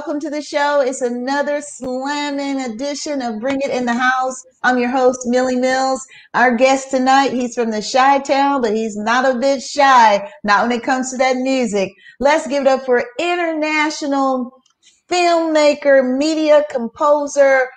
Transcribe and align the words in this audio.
Welcome 0.00 0.20
to 0.20 0.30
the 0.30 0.40
show. 0.40 0.80
It's 0.80 1.02
another 1.02 1.60
slamming 1.60 2.58
edition 2.58 3.20
of 3.20 3.38
Bring 3.38 3.60
It 3.60 3.68
in 3.68 3.84
the 3.84 3.92
House. 3.92 4.42
I'm 4.62 4.78
your 4.78 4.88
host, 4.88 5.18
Millie 5.26 5.56
Mills. 5.56 6.02
Our 6.32 6.56
guest 6.56 6.90
tonight, 6.90 7.34
he's 7.34 7.54
from 7.54 7.70
the 7.70 7.86
Chi 7.86 8.20
Town, 8.20 8.62
but 8.62 8.72
he's 8.72 8.96
not 8.96 9.26
a 9.26 9.38
bit 9.38 9.60
shy, 9.60 10.26
not 10.42 10.62
when 10.62 10.72
it 10.72 10.82
comes 10.82 11.10
to 11.10 11.18
that 11.18 11.36
music. 11.36 11.92
Let's 12.18 12.46
give 12.46 12.62
it 12.62 12.66
up 12.66 12.86
for 12.86 13.04
international 13.18 14.62
filmmaker, 15.10 16.16
media 16.16 16.64
composer, 16.70 17.68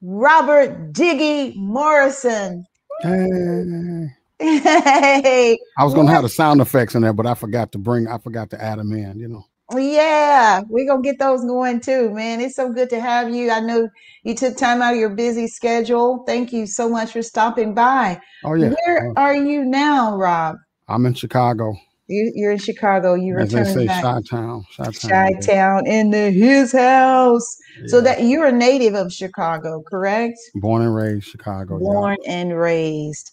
Robert 0.00 0.92
Diggy 0.92 1.56
Morrison. 1.56 2.64
Hey. 3.02 4.06
Hey, 4.38 5.58
I 5.78 5.84
was 5.84 5.94
gonna 5.94 6.12
have 6.12 6.22
the 6.22 6.28
sound 6.28 6.60
effects 6.60 6.94
in 6.94 7.02
there, 7.02 7.14
but 7.14 7.26
I 7.26 7.34
forgot 7.34 7.72
to 7.72 7.78
bring 7.78 8.06
I 8.06 8.18
forgot 8.18 8.50
to 8.50 8.62
add 8.62 8.78
them 8.78 8.92
in, 8.92 9.18
you 9.18 9.26
know. 9.28 9.46
Yeah, 9.78 10.62
we're 10.68 10.86
gonna 10.86 11.02
get 11.02 11.18
those 11.18 11.44
going 11.44 11.80
too, 11.80 12.10
man. 12.10 12.40
It's 12.40 12.56
so 12.56 12.72
good 12.72 12.90
to 12.90 13.00
have 13.00 13.34
you. 13.34 13.50
I 13.50 13.60
know 13.60 13.88
you 14.22 14.34
took 14.34 14.56
time 14.56 14.82
out 14.82 14.94
of 14.94 14.98
your 14.98 15.10
busy 15.10 15.46
schedule. 15.46 16.24
Thank 16.26 16.52
you 16.52 16.66
so 16.66 16.88
much 16.88 17.12
for 17.12 17.22
stopping 17.22 17.74
by. 17.74 18.20
Oh 18.44 18.54
yeah. 18.54 18.74
Where 18.84 19.10
uh, 19.10 19.20
are 19.20 19.36
you 19.36 19.64
now, 19.64 20.16
Rob? 20.16 20.56
I'm 20.88 21.06
in 21.06 21.14
Chicago. 21.14 21.76
You, 22.08 22.32
you're 22.34 22.52
in 22.52 22.58
Chicago. 22.58 23.14
You 23.14 23.36
they 23.46 23.64
say, 23.64 23.86
back. 23.86 24.02
Chi 24.02 24.20
Town. 24.30 24.64
Chi 24.76 24.90
Chi 24.92 25.32
Town 25.40 25.86
in 25.86 26.10
the 26.10 26.30
his 26.30 26.72
house. 26.72 27.56
So 27.88 28.00
that 28.00 28.22
you're 28.22 28.46
a 28.46 28.52
native 28.52 28.94
of 28.94 29.12
Chicago, 29.12 29.82
correct? 29.82 30.38
born 30.54 30.82
and 30.82 30.94
raised 30.94 31.26
Chicago. 31.26 31.78
yeah. 31.78 31.84
Born 31.84 32.16
and 32.26 32.58
raised. 32.58 33.32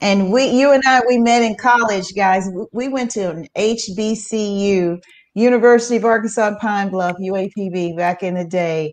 And 0.00 0.32
we, 0.32 0.48
you 0.48 0.72
and 0.72 0.82
I, 0.86 1.02
we 1.06 1.18
met 1.18 1.42
in 1.42 1.56
college, 1.56 2.14
guys. 2.14 2.48
We 2.72 2.88
went 2.88 3.12
to 3.12 3.30
an 3.30 3.48
HBCU, 3.56 5.00
University 5.36 5.96
of 5.96 6.04
Arkansas 6.04 6.56
Pine 6.60 6.88
Bluff, 6.88 7.16
UAPB, 7.20 7.96
back 7.96 8.22
in 8.22 8.34
the 8.34 8.44
day. 8.44 8.92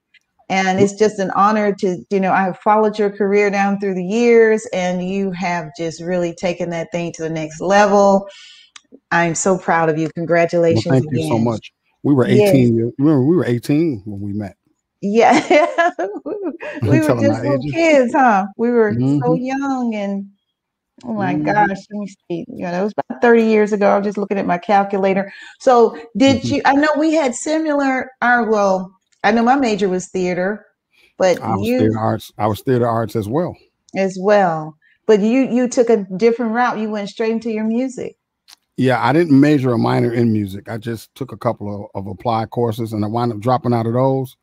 And 0.50 0.80
it's 0.80 0.94
just 0.94 1.18
an 1.18 1.32
honor 1.32 1.74
to, 1.76 2.04
you 2.10 2.20
know, 2.20 2.32
I 2.32 2.44
have 2.44 2.60
followed 2.60 3.00
your 3.00 3.10
career 3.10 3.50
down 3.50 3.80
through 3.80 3.96
the 3.96 4.04
years, 4.04 4.68
and 4.74 5.08
you 5.08 5.32
have 5.32 5.70
just 5.78 6.02
really 6.02 6.36
taken 6.36 6.70
that 6.72 6.90
thing 6.92 7.14
to 7.14 7.24
the 7.24 7.30
next 7.30 7.62
level. 7.62 8.28
I'm 9.10 9.36
so 9.36 9.58
proud 9.58 9.90
of 9.90 9.98
you. 9.98 10.04
Well, 10.04 10.12
Congratulations 10.16 10.84
thank 10.86 11.06
you 11.12 11.24
so 11.30 11.40
much. 11.40 11.72
We 12.04 12.14
were 12.14 12.28
Yes. 12.28 12.50
18 12.50 12.76
years. 12.76 12.92
Remember, 13.00 13.26
we 13.26 13.36
were 13.38 13.46
18 13.46 14.04
when 14.06 14.20
we 14.20 14.34
met. 14.34 14.58
Yeah, 15.02 15.34
we 16.26 17.00
were 17.00 17.08
just 17.08 17.22
little 17.22 17.56
ages. 17.56 17.74
kids, 17.74 18.14
huh? 18.14 18.46
We 18.58 18.70
were 18.72 18.94
so 18.94 19.00
Mhm. 19.00 19.46
young, 19.46 19.96
and 19.96 20.28
oh 21.04 21.14
my 21.14 21.36
Mhm. 21.36 21.46
gosh, 21.46 21.78
let 21.92 22.00
me 22.00 22.08
see. 22.30 22.46
Yeah, 22.48 22.72
that 22.72 22.82
was 22.84 22.94
about 22.98 23.22
thirty 23.22 23.44
years 23.46 23.74
ago. 23.74 23.90
I 23.90 23.98
was 23.98 24.06
just 24.06 24.18
looking 24.18 24.38
at 24.38 24.46
my 24.46 24.58
calculator. 24.58 25.32
So, 25.60 25.98
did 26.18 26.42
Mhm. 26.42 26.52
you? 26.52 26.62
I 26.66 26.74
know 26.74 26.90
we 26.98 27.14
had 27.14 27.36
similar. 27.36 28.10
Our 28.22 28.50
well, 28.50 28.96
I 29.24 29.32
know 29.32 29.44
my 29.44 29.56
major 29.56 29.90
was 29.90 30.08
theater, 30.10 30.66
but 31.18 31.42
I 31.42 31.56
was 31.56 31.68
you 31.68 31.80
theater 31.80 32.00
arts. 32.00 32.32
I 32.38 32.48
was 32.48 32.62
theater 32.62 32.88
arts 32.88 33.16
as 33.16 33.28
well. 33.28 33.56
as 33.96 34.18
well. 34.20 34.76
But 35.06 35.20
you 35.20 35.42
you 35.42 35.68
took 35.68 35.90
a 35.90 36.06
different 36.18 36.54
route. 36.54 36.80
You 36.80 36.90
went 36.90 37.10
straight 37.10 37.32
into 37.32 37.52
your 37.52 37.66
music. 37.66 38.16
Yeah, 38.76 39.06
I 39.06 39.14
didn't 39.14 39.40
major 39.40 39.72
or 39.72 39.78
minor 39.78 40.12
in 40.12 40.34
music. 40.34 40.68
I 40.68 40.80
just 40.80 41.14
took 41.14 41.32
a 41.32 41.38
couple 41.38 41.90
of, 41.94 42.06
of 42.06 42.08
applied 42.10 42.50
courses 42.50 42.92
and 42.92 43.06
I 43.06 43.08
wound 43.08 43.32
up 43.32 43.40
dropping 43.40 43.72
out 43.72 43.86
of 43.86 43.94
those 43.94 44.36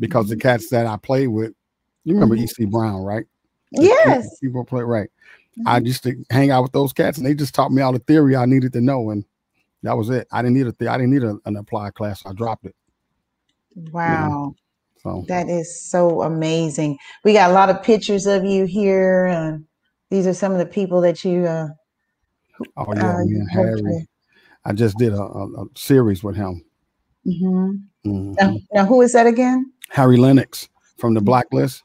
because 0.00 0.28
the 0.28 0.36
cats 0.36 0.68
that 0.70 0.84
I 0.86 0.96
played 0.96 1.28
with, 1.28 1.52
you 2.04 2.14
remember 2.14 2.34
Mhm. 2.34 2.40
E.C. 2.42 2.64
Brown, 2.64 3.02
right? 3.02 3.24
The 3.70 3.82
Yes. 3.84 4.26
Mm-hmm. 4.26 4.46
People 4.46 4.64
play 4.64 4.82
right. 4.82 5.08
I 5.66 5.78
used 5.78 6.02
to 6.04 6.14
hang 6.30 6.50
out 6.50 6.62
with 6.62 6.72
those 6.72 6.92
cats 6.92 7.18
and 7.18 7.26
they 7.26 7.34
just 7.34 7.54
taught 7.54 7.72
me 7.72 7.82
all 7.82 7.92
the 7.92 7.98
theory 8.00 8.36
I 8.36 8.46
needed 8.46 8.72
to 8.74 8.80
know. 8.80 9.10
And 9.10 9.24
that 9.82 9.96
was 9.96 10.08
it. 10.10 10.26
I 10.32 10.42
didn't 10.42 10.54
need 10.56 10.66
a 10.66 10.72
the- 10.72 10.88
I 10.88 10.96
didn't 10.96 11.12
need 11.12 11.24
a, 11.24 11.36
an 11.44 11.56
applied 11.56 11.94
class. 11.94 12.22
I 12.24 12.32
dropped 12.32 12.64
it. 12.66 12.74
Wow. 13.90 14.54
So 15.02 15.24
That 15.28 15.48
is 15.48 15.82
so 15.90 16.22
amazing. 16.22 16.98
We 17.24 17.32
got 17.32 17.50
a 17.50 17.54
lot 17.54 17.70
of 17.70 17.82
pictures 17.82 18.26
of 18.26 18.44
you 18.44 18.64
here. 18.64 19.26
And 19.26 19.64
these 20.10 20.26
are 20.26 20.34
some 20.34 20.52
of 20.52 20.58
the 20.58 20.66
people 20.66 21.00
that 21.00 21.24
you 21.24 21.44
uh, 21.46 21.68
oh 22.76 22.86
yeah, 22.94 23.14
uh, 23.16 23.24
me 23.24 23.34
and 23.40 23.50
Harry. 23.50 24.08
I 24.64 24.72
just 24.72 24.96
did 24.98 25.12
a, 25.12 25.20
a, 25.20 25.64
a 25.64 25.66
series 25.74 26.22
with 26.22 26.36
him. 26.36 26.64
Mhm. 27.26 27.82
Mhm. 28.06 28.36
Now, 28.40 28.58
now, 28.72 28.86
who 28.86 29.00
is 29.02 29.12
that 29.12 29.26
again? 29.26 29.72
Harry 29.90 30.16
Lennix 30.16 30.68
from 30.98 31.14
the 31.14 31.20
Blacklist, 31.20 31.82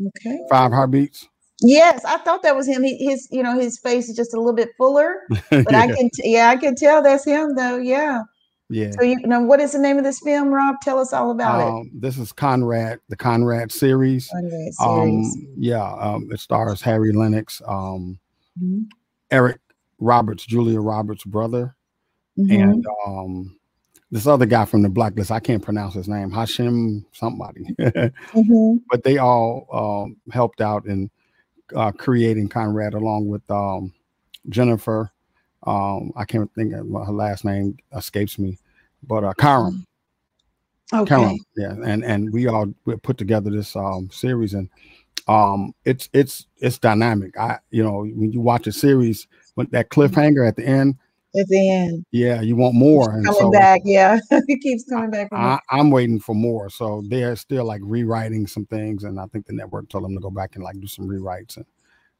Okay. 0.00 0.38
Five 0.48 0.70
Heartbeats. 0.72 1.28
Yes, 1.62 2.04
I 2.04 2.18
thought 2.18 2.42
that 2.42 2.56
was 2.56 2.66
him. 2.66 2.82
He, 2.82 2.96
his, 2.96 3.28
you 3.30 3.42
know, 3.42 3.58
his 3.58 3.78
face 3.78 4.08
is 4.08 4.16
just 4.16 4.34
a 4.34 4.36
little 4.38 4.54
bit 4.54 4.70
fuller, 4.76 5.20
but 5.50 5.74
I 5.74 5.86
can, 5.86 6.10
t- 6.10 6.32
yeah, 6.32 6.48
I 6.50 6.56
can 6.56 6.74
tell 6.74 7.02
that's 7.02 7.24
him 7.24 7.54
though. 7.54 7.76
Yeah. 7.78 8.22
yeah. 8.68 8.90
So 8.92 9.02
you 9.04 9.18
know, 9.26 9.40
what 9.40 9.60
is 9.60 9.72
the 9.72 9.78
name 9.78 9.98
of 9.98 10.04
this 10.04 10.20
film, 10.20 10.48
Rob? 10.48 10.76
Tell 10.82 10.98
us 10.98 11.12
all 11.12 11.30
about 11.30 11.60
it. 11.60 11.66
Um, 11.68 11.90
this 11.94 12.18
is 12.18 12.32
Conrad, 12.32 13.00
the 13.08 13.16
Conrad 13.16 13.70
series. 13.72 14.28
Conrad 14.28 14.72
Um, 14.80 15.22
yeah, 15.56 15.92
um, 15.94 16.28
it 16.32 16.40
stars 16.40 16.80
Harry 16.82 17.12
Lennix, 17.12 17.60
um, 17.68 18.18
Mhm. 18.62 18.86
Eric 19.30 19.60
Roberts, 19.98 20.44
Julia 20.44 20.80
Roberts' 20.80 21.24
brother, 21.24 21.74
Mhm. 22.38 22.62
and 22.62 22.86
um, 23.06 23.56
this 24.10 24.26
other 24.26 24.44
guy 24.44 24.64
from 24.66 24.82
the 24.82 24.90
Blacklist. 24.90 25.30
I 25.30 25.40
can't 25.40 25.62
pronounce 25.62 25.94
his 25.94 26.06
name, 26.08 26.30
Hashim 26.30 27.04
somebody, 27.12 27.64
Mhm. 27.78 28.80
but 28.90 29.04
they 29.04 29.16
all 29.18 29.66
um, 29.72 30.16
helped 30.32 30.60
out 30.60 30.84
in 30.86 31.10
uh, 31.74 31.92
creating 31.92 32.48
Conrad 32.48 32.94
along 32.94 33.28
with 33.28 33.48
um, 33.50 33.92
Jennifer. 34.48 35.10
Um, 35.64 36.12
I 36.16 36.24
can't 36.24 36.52
think 36.54 36.72
of 36.72 36.86
her 36.86 37.12
last 37.12 37.44
name 37.44 37.76
escapes 37.96 38.38
me, 38.38 38.58
but 39.06 39.24
uh, 39.24 39.32
Karam. 39.34 39.86
Okay. 40.92 41.08
Karam, 41.08 41.38
yeah, 41.56 41.74
and 41.84 42.04
and 42.04 42.32
we 42.32 42.48
all 42.48 42.72
we 42.84 42.96
put 42.96 43.16
together 43.16 43.50
this 43.50 43.74
um 43.76 44.10
series, 44.12 44.54
and 44.54 44.68
um 45.28 45.74
it's 45.84 46.08
it's 46.12 46.46
it's 46.58 46.78
dynamic. 46.78 47.38
I 47.38 47.58
you 47.70 47.82
know 47.82 48.00
when 48.00 48.32
you 48.32 48.40
watch 48.40 48.66
a 48.66 48.72
series, 48.72 49.26
when 49.54 49.68
that 49.70 49.90
cliffhanger 49.90 50.46
at 50.46 50.56
the 50.56 50.66
end, 50.66 50.96
At 51.34 51.48
the 51.48 51.70
end, 51.70 52.04
yeah, 52.12 52.42
you 52.42 52.56
want 52.56 52.74
more, 52.74 53.22
coming 53.24 53.40
so 53.40 53.50
back. 53.52 53.80
Yeah, 53.84 54.18
it 54.30 54.60
keeps 54.60 54.84
coming 54.88 55.10
back. 55.10 55.30
I, 55.32 55.58
I'm 55.70 55.90
waiting 55.90 56.20
for 56.20 56.34
more. 56.34 56.68
So 56.68 57.02
they're 57.08 57.36
still 57.36 57.64
like 57.64 57.80
rewriting 57.84 58.46
some 58.46 58.66
things, 58.66 59.04
and 59.04 59.18
I 59.18 59.26
think 59.26 59.46
the 59.46 59.54
network 59.54 59.88
told 59.88 60.04
them 60.04 60.14
to 60.14 60.20
go 60.20 60.30
back 60.30 60.56
and 60.56 60.64
like 60.64 60.78
do 60.80 60.86
some 60.86 61.08
rewrites 61.08 61.56
and 61.56 61.66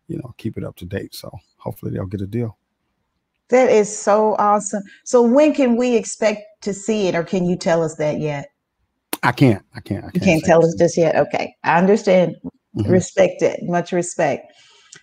you 0.08 0.16
know 0.18 0.34
keep 0.38 0.56
it 0.56 0.64
up 0.64 0.76
to 0.76 0.86
date. 0.86 1.14
So 1.14 1.30
hopefully 1.58 1.92
they'll 1.92 2.06
get 2.06 2.22
a 2.22 2.26
deal. 2.26 2.56
That 3.50 3.70
is 3.70 3.94
so 3.94 4.34
awesome. 4.38 4.82
So 5.04 5.20
when 5.22 5.52
can 5.52 5.76
we 5.76 5.94
expect 5.96 6.42
to 6.62 6.72
see 6.72 7.08
it, 7.08 7.14
or 7.14 7.22
can 7.22 7.44
you 7.44 7.56
tell 7.56 7.82
us 7.82 7.96
that 7.96 8.18
yet? 8.18 8.48
I 9.22 9.32
can't, 9.32 9.62
I 9.76 9.80
can't, 9.80 10.04
I 10.04 10.10
You 10.14 10.20
can't, 10.20 10.24
can't 10.24 10.44
tell 10.44 10.64
us 10.64 10.74
just 10.78 10.96
yet. 10.96 11.16
Okay, 11.16 11.54
I 11.64 11.78
understand. 11.78 12.36
Mhm. 12.76 12.90
Respect 12.90 13.42
it. 13.42 13.60
Much 13.64 13.92
respect. 13.92 14.52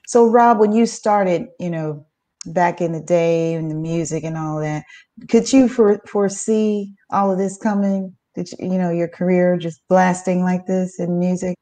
So, 0.08 0.26
Rob, 0.26 0.60
when 0.60 0.72
you 0.72 0.88
started, 0.88 1.48
you 1.60 1.70
know, 1.70 2.06
back 2.54 2.82
in 2.82 2.94
the 2.94 3.02
day 3.02 3.56
and 3.56 3.72
the 3.72 3.76
music 3.76 4.24
and 4.24 4.38
all 4.38 4.60
that, 4.60 4.86
could 5.30 5.52
you 5.54 5.70
for, 5.70 6.00
foresee 6.08 6.94
all 7.12 7.32
of 7.32 7.38
this 7.38 7.58
coming? 7.58 8.16
Did 8.36 8.52
you, 8.54 8.74
you 8.74 8.78
know 8.80 8.92
your 8.92 9.08
career 9.10 9.58
just 9.58 9.82
blasting 9.90 10.44
like 10.44 10.66
this 10.68 11.00
in 11.00 11.20
music? 11.20 11.56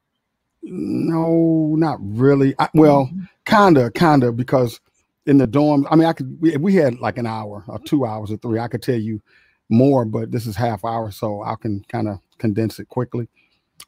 No, 0.64 1.76
not 1.78 2.00
really. 2.02 2.56
I, 2.60 2.70
well, 2.76 3.12
Mm-hmm. 3.12 3.24
kinda, 3.46 3.92
kinda, 3.92 4.32
because 4.32 4.80
in 5.26 5.38
the 5.38 5.48
dorms, 5.48 5.86
I 5.92 5.96
mean, 5.96 6.08
I 6.08 6.14
could. 6.14 6.42
We, 6.42 6.58
we 6.58 6.76
had 6.76 7.00
like 7.00 7.18
an 7.18 7.28
hour 7.28 7.64
or 7.68 7.80
two 7.80 8.06
hours 8.06 8.32
or 8.32 8.38
three. 8.38 8.60
I 8.60 8.68
could 8.70 8.84
tell 8.84 8.96
you 9.00 9.22
more, 9.70 10.06
but 10.06 10.32
this 10.32 10.48
is 10.48 10.56
half 10.56 10.86
hour, 10.86 11.12
so 11.12 11.44
I 11.44 11.56
can 11.62 11.84
kind 11.90 12.08
of 12.10 12.20
condense 12.40 12.80
it 12.80 12.90
quickly. 12.90 13.30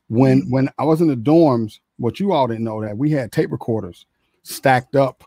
When 0.09 0.41
Mm-hmm. 0.41 0.51
when 0.51 0.69
I 0.79 0.85
was 0.85 1.01
in 1.01 1.07
the 1.07 1.15
dorms, 1.18 1.79
what 1.97 2.19
you 2.19 2.33
all 2.33 2.47
didn't 2.47 2.65
know 2.65 2.81
that 2.83 2.97
we 2.97 3.12
had 3.12 3.31
tape 3.31 3.51
recorders 3.51 4.06
stacked 4.44 4.95
up 4.95 5.24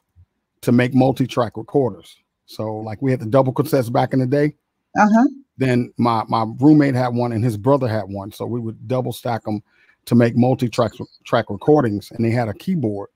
to 0.63 0.73
make 0.73 0.95
multi-track 0.95 1.57
recorders. 1.57 2.17
So 2.47 2.77
like 2.77 3.03
we 3.03 3.11
had 3.11 3.21
the 3.21 3.27
double 3.27 3.53
cassettes 3.53 3.93
back 3.93 4.13
in 4.13 4.21
the 4.21 4.27
day. 4.27 4.55
Uh 4.99 5.09
huh. 5.15 5.29
Then 5.59 5.93
my 5.97 6.25
my 6.29 6.47
roommate 6.59 6.95
had 6.95 7.09
one 7.09 7.33
and 7.33 7.45
his 7.45 7.57
brother 7.57 7.89
had 7.89 8.05
one, 8.05 8.33
so 8.33 8.47
we 8.47 8.61
would 8.61 8.89
double 8.89 9.13
stack 9.13 9.45
them 9.45 9.63
to 10.07 10.15
make 10.15 10.37
multi-track 10.37 10.93
track 11.25 11.47
recordings, 11.51 12.11
and 12.11 12.25
they 12.25 12.31
had 12.31 12.49
a 12.49 12.55
keyboard. 12.55 13.11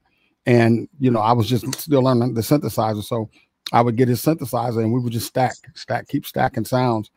And 0.44 0.88
you 1.00 1.10
know, 1.10 1.20
I 1.20 1.32
was 1.32 1.48
just 1.48 1.72
still 1.81 2.02
learning 2.02 2.34
the 2.34 2.40
synthesizer, 2.40 3.02
so 3.02 3.31
I 3.72 3.81
would 3.81 3.96
get 3.96 4.08
his 4.08 4.22
synthesizer, 4.22 4.82
and 4.82 4.93
we 4.93 5.00
would 5.00 5.12
just 5.12 5.26
stack, 5.26 5.54
stack, 5.75 6.08
keep 6.08 6.25
stacking 6.25 6.64
sounds. 6.64 7.10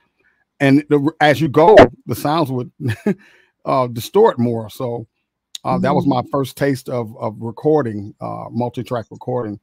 And 0.60 0.84
the, 0.90 1.12
as 1.22 1.40
you 1.40 1.48
go, 1.48 1.78
the 2.06 2.16
sounds 2.16 2.52
would 2.52 2.72
uh, 3.66 3.88
distort 3.88 4.40
more. 4.40 4.70
So 4.70 5.08
uh, 5.64 5.78
that 5.80 5.94
was 5.94 6.08
my 6.08 6.24
first 6.32 6.58
taste 6.58 6.90
of 6.90 7.16
of 7.18 7.36
recording, 7.40 8.16
uh, 8.20 8.46
multi-track 8.50 9.06
recording. 9.12 9.60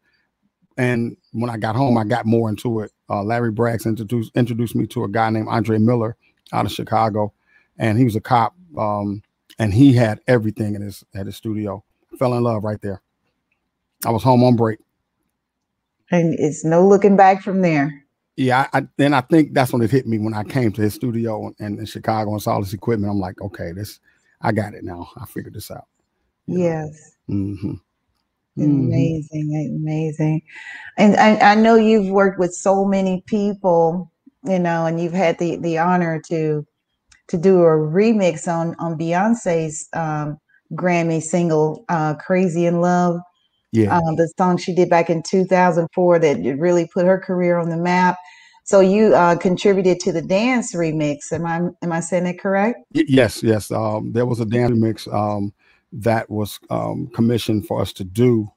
And 0.76 1.16
when 1.32 1.50
I 1.50 1.56
got 1.56 1.76
home, 1.76 1.96
I 1.96 2.04
got 2.04 2.26
more 2.26 2.48
into 2.48 2.80
it. 2.80 2.92
Uh, 3.08 3.22
Larry 3.22 3.52
Braggs 3.52 3.86
introduced 3.86 4.36
introduced 4.36 4.74
me 4.74 4.86
to 4.88 5.04
a 5.04 5.08
guy 5.08 5.30
named 5.30 5.48
Andre 5.48 5.78
Miller 5.78 6.16
out 6.52 6.66
of 6.66 6.72
Chicago, 6.72 7.32
and 7.78 7.98
he 7.98 8.04
was 8.04 8.16
a 8.16 8.20
cop. 8.20 8.54
Um, 8.76 9.22
and 9.58 9.72
he 9.72 9.94
had 9.94 10.20
everything 10.26 10.74
in 10.74 10.82
his 10.82 11.04
at 11.14 11.26
his 11.26 11.36
studio. 11.36 11.82
Fell 12.18 12.34
in 12.34 12.42
love 12.42 12.64
right 12.64 12.80
there. 12.82 13.02
I 14.04 14.10
was 14.10 14.22
home 14.22 14.44
on 14.44 14.56
break. 14.56 14.78
And 16.10 16.34
it's 16.38 16.64
no 16.64 16.86
looking 16.86 17.16
back 17.16 17.42
from 17.42 17.62
there. 17.62 18.04
Yeah, 18.36 18.68
I, 18.72 18.86
and 18.98 19.14
I 19.14 19.22
think 19.22 19.54
that's 19.54 19.72
when 19.72 19.82
it 19.82 19.90
hit 19.90 20.06
me 20.06 20.18
when 20.18 20.34
I 20.34 20.44
came 20.44 20.70
to 20.72 20.82
his 20.82 20.94
studio 20.94 21.52
and 21.58 21.78
in 21.78 21.86
Chicago 21.86 22.32
and 22.32 22.42
saw 22.42 22.60
this 22.60 22.74
equipment. 22.74 23.10
I'm 23.10 23.18
like, 23.18 23.40
okay, 23.40 23.72
this, 23.72 23.98
I 24.42 24.52
got 24.52 24.74
it 24.74 24.84
now. 24.84 25.08
I 25.16 25.24
figured 25.24 25.54
this 25.54 25.70
out. 25.70 25.86
Yes. 26.46 27.16
Mm-hmm. 27.28 27.72
Amazing, 27.72 27.85
mm-hmm. 28.58 29.76
amazing. 29.76 30.42
And 30.98 31.16
I, 31.16 31.52
I 31.52 31.54
know 31.54 31.76
you've 31.76 32.08
worked 32.08 32.38
with 32.38 32.52
so 32.52 32.84
many 32.84 33.22
people, 33.26 34.10
you 34.44 34.58
know, 34.58 34.86
and 34.86 35.00
you've 35.00 35.12
had 35.12 35.38
the 35.38 35.56
the 35.56 35.78
honor 35.78 36.20
to 36.28 36.66
to 37.28 37.36
do 37.36 37.60
a 37.60 37.76
remix 37.76 38.48
on 38.48 38.74
on 38.78 38.98
Beyonce's 38.98 39.88
um, 39.92 40.38
Grammy 40.72 41.22
single 41.22 41.84
uh, 41.88 42.14
"Crazy 42.14 42.66
in 42.66 42.80
Love." 42.80 43.20
Yeah, 43.72 43.96
um, 43.96 44.16
the 44.16 44.32
song 44.38 44.56
she 44.56 44.74
did 44.74 44.88
back 44.88 45.10
in 45.10 45.22
2004 45.22 46.18
that 46.20 46.56
really 46.58 46.88
put 46.92 47.04
her 47.04 47.18
career 47.18 47.58
on 47.58 47.68
the 47.68 47.76
map. 47.76 48.16
So 48.64 48.80
you 48.80 49.14
uh, 49.14 49.36
contributed 49.36 50.00
to 50.00 50.12
the 50.12 50.22
dance 50.22 50.74
remix. 50.74 51.32
Am 51.32 51.46
I 51.46 51.60
am 51.82 51.92
I 51.92 52.00
saying 52.00 52.24
that 52.24 52.38
correct? 52.38 52.78
Y- 52.94 53.04
yes, 53.06 53.42
yes. 53.42 53.70
Um, 53.70 54.12
there 54.12 54.26
was 54.26 54.40
a 54.40 54.46
dance 54.46 54.72
remix. 54.72 55.12
Um, 55.12 55.52
that 55.92 56.28
was 56.30 56.58
um, 56.70 57.08
commissioned 57.14 57.66
for 57.66 57.80
us 57.80 57.92
to 57.94 58.04
do. 58.04 58.50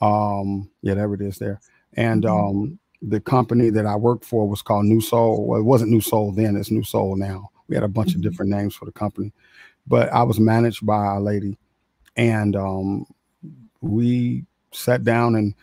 Um, 0.00 0.70
yeah, 0.82 0.94
there 0.94 1.14
it 1.14 1.20
is 1.20 1.38
there. 1.38 1.60
And 1.94 2.24
mm-hmm. 2.24 2.48
um, 2.48 2.78
the 3.00 3.20
company 3.20 3.70
that 3.70 3.86
I 3.86 3.96
worked 3.96 4.24
for 4.24 4.48
was 4.48 4.62
called 4.62 4.86
Nu 4.86 5.00
Soul. 5.00 5.46
Well, 5.46 5.60
it 5.60 5.64
wasn't 5.64 5.90
Nu 5.90 6.00
Soul 6.00 6.32
then; 6.32 6.56
it's 6.56 6.70
Nu 6.70 6.82
Soul 6.82 7.16
now. 7.16 7.50
We 7.68 7.76
had 7.76 7.84
a 7.84 7.88
bunch 7.88 8.10
mm-hmm. 8.10 8.18
of 8.18 8.22
different 8.22 8.50
names 8.50 8.74
for 8.74 8.84
the 8.84 8.92
company, 8.92 9.32
but 9.86 10.12
I 10.12 10.22
was 10.22 10.38
managed 10.40 10.84
by 10.84 11.16
a 11.16 11.20
lady, 11.20 11.56
and 12.16 12.56
um, 12.56 13.06
we 13.80 14.44
sat 14.72 15.04
down 15.04 15.34
and 15.34 15.54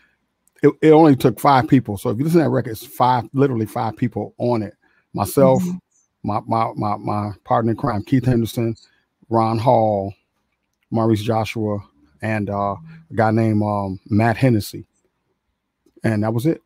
it, 0.62 0.72
it, 0.82 0.90
only 0.90 1.16
took 1.16 1.40
five 1.40 1.66
people. 1.68 1.96
So 1.96 2.10
if 2.10 2.18
you 2.18 2.24
listen 2.24 2.38
to 2.38 2.44
that 2.44 2.50
record, 2.50 2.72
it's 2.72 2.86
five, 2.86 3.24
literally 3.32 3.66
five 3.66 3.96
people 3.96 4.34
on 4.38 4.62
it. 4.62 4.74
Myself, 5.14 5.62
mm-hmm. 5.62 5.78
my, 6.22 6.40
my 6.46 6.72
my 6.76 6.96
my 6.96 7.32
partner 7.44 7.72
in 7.72 7.76
crime, 7.76 8.04
Keith 8.04 8.24
Henderson, 8.24 8.76
Ron 9.28 9.58
Hall, 9.58 10.14
Maurice 10.90 11.22
Joshua, 11.22 11.78
and 12.22 12.50
uh, 12.50 12.74
a 12.74 13.14
guy 13.14 13.30
named 13.30 13.62
um, 13.62 14.00
Matt 14.06 14.36
Hennessy. 14.36 14.86
And 16.02 16.22
that 16.22 16.32
was 16.32 16.46
it. 16.46 16.62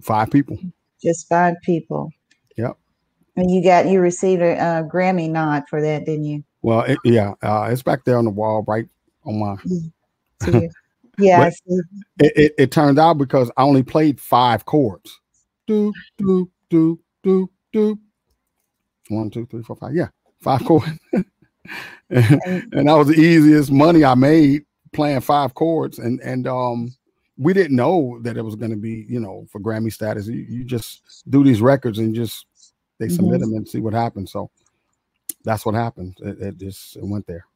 Five 0.00 0.30
people. 0.30 0.58
Just 1.02 1.28
five 1.28 1.54
people. 1.62 2.10
Yep. 2.56 2.76
And 3.36 3.50
you 3.50 3.62
got 3.62 3.86
you 3.86 4.00
received 4.00 4.42
a, 4.42 4.88
Grammy 4.92 5.30
nod 5.30 5.64
for 5.68 5.80
that, 5.80 6.04
didn't 6.04 6.24
you? 6.24 6.44
Well, 6.62 6.82
it, 6.82 6.98
yeah, 7.04 7.34
uh, 7.42 7.68
it's 7.70 7.82
back 7.82 8.04
there 8.04 8.18
on 8.18 8.24
the 8.24 8.30
wall, 8.30 8.64
right 8.66 8.88
on 9.24 9.38
my. 9.38 9.56
yeah. 11.18 11.48
it, 11.48 11.84
it, 12.18 12.54
it 12.58 12.72
turned 12.72 12.98
out 12.98 13.18
because 13.18 13.50
I 13.56 13.62
only 13.62 13.84
played 13.84 14.20
five 14.20 14.64
chords. 14.64 15.20
Do 15.66 15.92
do 16.16 16.50
do 16.68 16.98
do 17.22 17.50
do. 17.72 17.98
One, 19.08 19.30
two, 19.30 19.46
three, 19.46 19.62
four, 19.62 19.76
five. 19.76 19.94
Yeah, 19.94 20.08
five 20.40 20.64
chords. 20.64 20.88
And, 22.10 22.40
and 22.72 22.88
that 22.88 22.96
was 22.96 23.08
the 23.08 23.20
easiest 23.20 23.70
money 23.70 24.04
I 24.04 24.14
made 24.14 24.64
playing 24.92 25.20
five 25.20 25.54
chords. 25.54 25.98
And 25.98 26.20
and 26.20 26.46
um, 26.46 26.94
we 27.36 27.52
didn't 27.52 27.76
know 27.76 28.18
that 28.22 28.36
it 28.36 28.42
was 28.42 28.56
going 28.56 28.70
to 28.70 28.76
be, 28.76 29.06
you 29.08 29.20
know, 29.20 29.46
for 29.50 29.60
Grammy 29.60 29.92
status. 29.92 30.26
You, 30.26 30.44
you 30.48 30.64
just 30.64 31.24
do 31.30 31.44
these 31.44 31.60
records 31.60 31.98
and 31.98 32.14
just 32.14 32.46
they 32.98 33.08
submit 33.08 33.40
mm-hmm. 33.40 33.50
them 33.50 33.56
and 33.58 33.68
see 33.68 33.80
what 33.80 33.94
happens. 33.94 34.32
So 34.32 34.50
that's 35.44 35.64
what 35.64 35.74
happened. 35.74 36.16
It, 36.20 36.40
it, 36.40 36.58
just 36.58 36.96
it 36.96 37.04
went 37.04 37.26
there. 37.26 37.46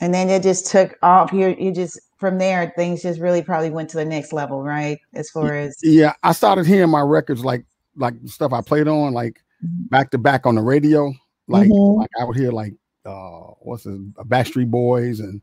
And 0.00 0.12
then 0.12 0.28
it 0.28 0.42
just 0.42 0.66
took 0.66 0.96
off. 1.02 1.32
You 1.32 1.54
you 1.58 1.72
just 1.72 2.00
from 2.18 2.38
there 2.38 2.72
things 2.76 3.02
just 3.02 3.20
really 3.20 3.42
probably 3.42 3.70
went 3.70 3.90
to 3.90 3.96
the 3.96 4.04
next 4.04 4.32
level, 4.32 4.62
right? 4.62 4.98
As 5.14 5.30
far 5.30 5.54
as 5.54 5.76
yeah, 5.82 6.12
I 6.22 6.32
started 6.32 6.66
hearing 6.66 6.90
my 6.90 7.00
records 7.00 7.44
like 7.44 7.64
like 7.96 8.14
stuff 8.26 8.52
I 8.52 8.60
played 8.60 8.88
on 8.88 9.12
like 9.12 9.40
mm-hmm. 9.64 9.86
back 9.86 10.10
to 10.10 10.18
back 10.18 10.46
on 10.46 10.54
the 10.54 10.62
radio. 10.62 11.12
Like, 11.48 11.68
mm-hmm. 11.68 12.00
like 12.00 12.10
I 12.20 12.24
would 12.24 12.36
hear 12.36 12.52
like 12.52 12.74
uh 13.04 13.52
what's 13.60 13.86
it, 13.86 14.14
Backstreet 14.14 14.70
Boys 14.70 15.20
and 15.20 15.42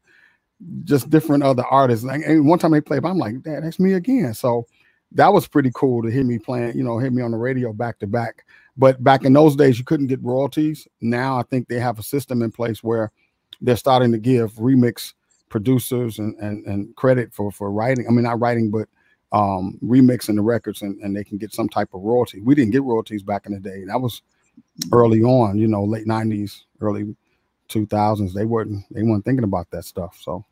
just 0.83 1.09
different 1.09 1.43
other 1.43 1.65
artists. 1.65 2.05
And 2.05 2.47
one 2.47 2.59
time 2.59 2.71
they 2.71 2.81
played, 2.81 3.05
I'm 3.05 3.17
like, 3.17 3.41
Dad, 3.41 3.63
that's 3.63 3.79
me 3.79 3.93
again. 3.93 4.33
So 4.33 4.67
that 5.13 5.33
was 5.33 5.47
pretty 5.47 5.71
cool 5.73 6.01
to 6.03 6.09
hear 6.09 6.23
me 6.23 6.39
playing, 6.39 6.77
you 6.77 6.83
know, 6.83 6.97
hear 6.97 7.11
me 7.11 7.21
on 7.21 7.31
the 7.31 7.37
radio 7.37 7.73
back 7.73 7.99
to 7.99 8.07
back. 8.07 8.45
But 8.77 9.03
back 9.03 9.25
in 9.25 9.33
those 9.33 9.55
days, 9.55 9.77
you 9.77 9.85
couldn't 9.85 10.07
get 10.07 10.23
royalties. 10.23 10.87
Now 11.01 11.37
I 11.37 11.43
think 11.43 11.67
they 11.67 11.79
have 11.79 11.99
a 11.99 12.03
system 12.03 12.41
in 12.41 12.51
place 12.51 12.83
where 12.83 13.11
they're 13.59 13.75
starting 13.75 14.11
to 14.11 14.17
give 14.17 14.53
remix 14.53 15.13
producers 15.49 16.19
and 16.19 16.35
and, 16.39 16.65
and 16.65 16.95
credit 16.95 17.33
for 17.33 17.51
for 17.51 17.71
writing. 17.71 18.05
I 18.07 18.11
mean, 18.11 18.23
not 18.23 18.39
writing, 18.39 18.71
but 18.71 18.87
um 19.33 19.79
remixing 19.83 20.35
the 20.35 20.41
records 20.41 20.81
and, 20.81 20.99
and 21.01 21.15
they 21.15 21.23
can 21.23 21.37
get 21.37 21.53
some 21.53 21.69
type 21.69 21.89
of 21.93 22.01
royalty. 22.01 22.41
We 22.41 22.55
didn't 22.55 22.71
get 22.71 22.83
royalties 22.83 23.23
back 23.23 23.45
in 23.45 23.53
the 23.53 23.59
day. 23.59 23.83
That 23.85 23.99
was 23.99 24.21
early 24.91 25.21
on, 25.23 25.57
you 25.57 25.67
know, 25.67 25.83
late 25.83 26.07
90s, 26.07 26.63
early 26.79 27.15
2000s. 27.69 28.33
They 28.33 28.45
weren't 28.45 28.83
they 28.91 29.03
weren't 29.03 29.25
thinking 29.25 29.43
about 29.43 29.69
that 29.71 29.85
stuff. 29.85 30.17
So 30.21 30.45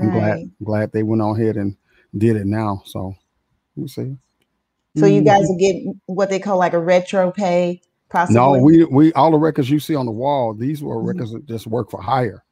I'm 0.00 0.10
glad 0.10 0.50
glad 0.64 0.92
they 0.92 1.02
went 1.02 1.22
on 1.22 1.40
ahead 1.40 1.56
and 1.56 1.76
did 2.16 2.36
it 2.36 2.46
now. 2.46 2.82
So 2.86 3.14
we 3.76 3.88
see. 3.88 4.16
So 4.96 5.06
you 5.06 5.22
guys 5.22 5.42
mm-hmm. 5.42 5.52
will 5.52 5.58
get 5.58 5.96
what 6.06 6.30
they 6.30 6.38
call 6.38 6.58
like 6.58 6.74
a 6.74 6.78
retro 6.78 7.30
pay, 7.30 7.80
possibly. 8.10 8.34
No, 8.34 8.52
we 8.58 8.84
we 8.84 9.12
all 9.14 9.30
the 9.30 9.38
records 9.38 9.70
you 9.70 9.80
see 9.80 9.94
on 9.94 10.06
the 10.06 10.12
wall. 10.12 10.54
These 10.54 10.82
were 10.82 10.96
mm-hmm. 10.96 11.08
records 11.08 11.32
that 11.32 11.46
just 11.46 11.66
work 11.66 11.90
for 11.90 12.00
hire. 12.00 12.44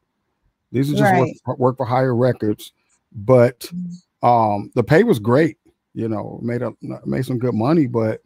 These 0.73 0.91
are 0.91 0.97
just 0.97 1.03
right. 1.03 1.37
work, 1.47 1.59
work, 1.59 1.77
for 1.77 1.85
hire 1.85 2.15
records, 2.15 2.73
but 3.13 3.61
mm-hmm. 3.61 4.27
um, 4.27 4.71
the 4.75 4.85
pay 4.85 5.03
was 5.03 5.19
great. 5.19 5.59
You 5.93 6.09
know, 6.09 6.39
made 6.43 6.63
a 6.63 6.73
made 7.05 7.27
some 7.27 7.39
good 7.39 7.55
money, 7.55 7.87
but 7.87 8.23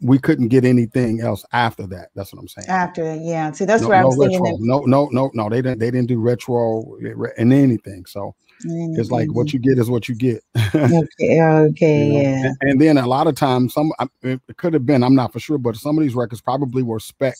we 0.00 0.18
couldn't 0.18 0.48
get 0.48 0.64
anything 0.64 1.20
else 1.20 1.44
after 1.52 1.86
that. 1.88 2.10
That's 2.14 2.32
what 2.32 2.40
I'm 2.40 2.48
saying. 2.48 2.68
After 2.68 3.04
that, 3.04 3.20
yeah. 3.20 3.50
See, 3.52 3.64
that's 3.64 3.82
no, 3.82 3.88
where 3.88 4.00
I 4.00 4.04
was 4.04 4.16
no 4.16 4.24
thinking. 4.24 4.42
That- 4.44 4.58
no, 4.60 4.80
no, 4.80 5.08
no, 5.12 5.30
no. 5.34 5.48
They 5.48 5.62
didn't. 5.62 5.78
They 5.78 5.90
didn't 5.90 6.08
do 6.08 6.20
retro 6.20 6.96
and 7.36 7.52
anything. 7.52 8.06
So 8.06 8.34
anything. 8.64 8.96
it's 8.98 9.10
like 9.10 9.32
what 9.32 9.52
you 9.52 9.58
get 9.58 9.78
is 9.78 9.90
what 9.90 10.08
you 10.08 10.14
get. 10.14 10.42
okay. 10.74 11.42
Okay. 11.42 12.06
you 12.06 12.12
know? 12.12 12.20
Yeah. 12.20 12.44
And, 12.46 12.56
and, 12.62 12.80
then 12.80 12.98
a 12.98 13.06
lot 13.06 13.26
of 13.26 13.34
times, 13.34 13.74
some 13.74 13.92
it 14.22 14.40
could 14.56 14.74
have 14.74 14.86
been. 14.86 15.02
I'm 15.02 15.14
not 15.14 15.32
for 15.32 15.40
sure, 15.40 15.58
but 15.58 15.76
some 15.76 15.98
of 15.98 16.02
these 16.02 16.14
records 16.14 16.40
probably 16.40 16.82
were 16.82 17.00
spec. 17.00 17.36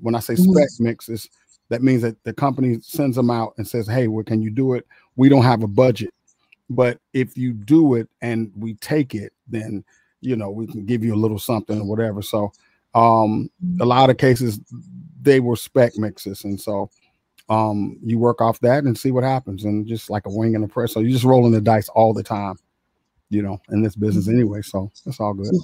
When 0.00 0.14
I 0.14 0.20
say 0.20 0.36
spec 0.36 0.46
mm-hmm. 0.46 0.84
mixes, 0.84 1.28
that 1.68 1.82
means 1.82 2.02
that 2.02 2.22
the 2.24 2.32
company 2.32 2.78
sends 2.80 3.16
them 3.16 3.30
out 3.30 3.54
and 3.58 3.68
says, 3.68 3.86
"Hey, 3.86 4.08
well, 4.08 4.24
can 4.24 4.40
you 4.40 4.50
do 4.50 4.74
it? 4.74 4.86
We 5.16 5.28
don't 5.28 5.42
have 5.42 5.62
a 5.62 5.68
budget, 5.68 6.14
but 6.70 7.00
if 7.12 7.36
you 7.36 7.52
do 7.52 7.96
it 7.96 8.08
and 8.22 8.50
we 8.56 8.74
take 8.74 9.14
it, 9.14 9.32
then." 9.46 9.84
You 10.20 10.36
know, 10.36 10.50
we 10.50 10.66
can 10.66 10.84
give 10.84 11.04
you 11.04 11.14
a 11.14 11.16
little 11.16 11.38
something 11.38 11.80
or 11.80 11.86
whatever. 11.86 12.22
So 12.22 12.52
um 12.94 13.50
a 13.80 13.84
lot 13.84 14.10
of 14.10 14.16
cases 14.16 14.60
they 15.20 15.40
were 15.40 15.56
spec 15.56 15.96
mixes. 15.96 16.44
And 16.44 16.60
so 16.60 16.90
um 17.48 17.98
you 18.02 18.18
work 18.18 18.40
off 18.40 18.60
that 18.60 18.84
and 18.84 18.96
see 18.98 19.10
what 19.10 19.24
happens. 19.24 19.64
And 19.64 19.86
just 19.86 20.10
like 20.10 20.26
a 20.26 20.30
wing 20.30 20.54
and 20.54 20.64
a 20.64 20.68
press 20.68 20.92
so 20.92 21.00
you're 21.00 21.10
just 21.10 21.24
rolling 21.24 21.52
the 21.52 21.60
dice 21.60 21.88
all 21.90 22.12
the 22.12 22.22
time 22.22 22.56
you 23.30 23.42
know 23.42 23.60
in 23.70 23.82
this 23.82 23.96
business 23.96 24.26
mm-hmm. 24.26 24.36
anyway. 24.36 24.62
So 24.62 24.90
it's 25.06 25.20
all 25.20 25.34
good. 25.34 25.54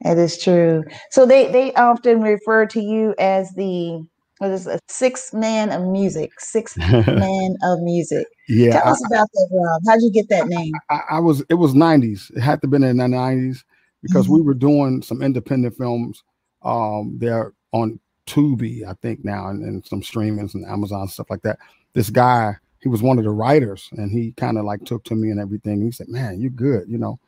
It 0.00 0.18
is 0.18 0.42
true. 0.42 0.84
So 1.10 1.26
they 1.26 1.50
they 1.50 1.72
often 1.74 2.22
refer 2.22 2.66
to 2.66 2.80
you 2.80 3.14
as 3.18 3.52
the 3.54 4.06
what 4.38 4.50
is 4.50 4.66
a 4.66 4.78
six 4.88 5.32
man 5.32 5.70
of 5.70 5.82
music 5.82 6.30
six 6.38 6.76
man 6.76 7.56
of 7.62 7.80
music 7.80 8.26
yeah. 8.48 8.80
Tell 8.80 8.92
us 8.92 9.06
about 9.06 9.28
that, 9.32 9.48
Rob. 9.52 9.82
How'd 9.86 10.02
you 10.02 10.10
get 10.10 10.28
that 10.30 10.48
name? 10.48 10.72
I, 10.90 11.02
I, 11.10 11.18
was 11.20 11.42
it 11.48 11.54
was 11.54 11.74
90s. 11.74 12.34
It 12.36 12.40
had 12.40 12.60
to 12.62 12.66
have 12.66 12.70
been 12.70 12.82
in 12.82 12.96
the 12.96 13.04
90s 13.04 13.62
because 14.02 14.24
mm-hmm. 14.24 14.34
we 14.34 14.40
were 14.40 14.54
doing 14.54 15.02
some 15.02 15.22
independent 15.22 15.76
films. 15.76 16.22
Um, 16.62 17.18
they're 17.18 17.52
on 17.72 18.00
Tubi, 18.26 18.84
I 18.86 18.94
think 19.02 19.24
now, 19.24 19.48
and, 19.48 19.64
and 19.64 19.84
some 19.86 20.02
streamings 20.02 20.54
and 20.54 20.66
Amazon 20.66 21.08
stuff 21.08 21.30
like 21.30 21.42
that. 21.42 21.58
This 21.94 22.10
guy, 22.10 22.54
he 22.80 22.88
was 22.88 23.02
one 23.02 23.18
of 23.18 23.24
the 23.24 23.30
writers, 23.30 23.88
and 23.92 24.10
he 24.10 24.32
kind 24.32 24.58
of 24.58 24.64
like 24.64 24.84
took 24.84 25.04
to 25.04 25.14
me 25.14 25.30
and 25.30 25.40
everything. 25.40 25.82
He 25.82 25.90
said, 25.90 26.08
"Man, 26.08 26.40
you're 26.40 26.50
good," 26.50 26.88
you 26.88 26.98
know. 26.98 27.18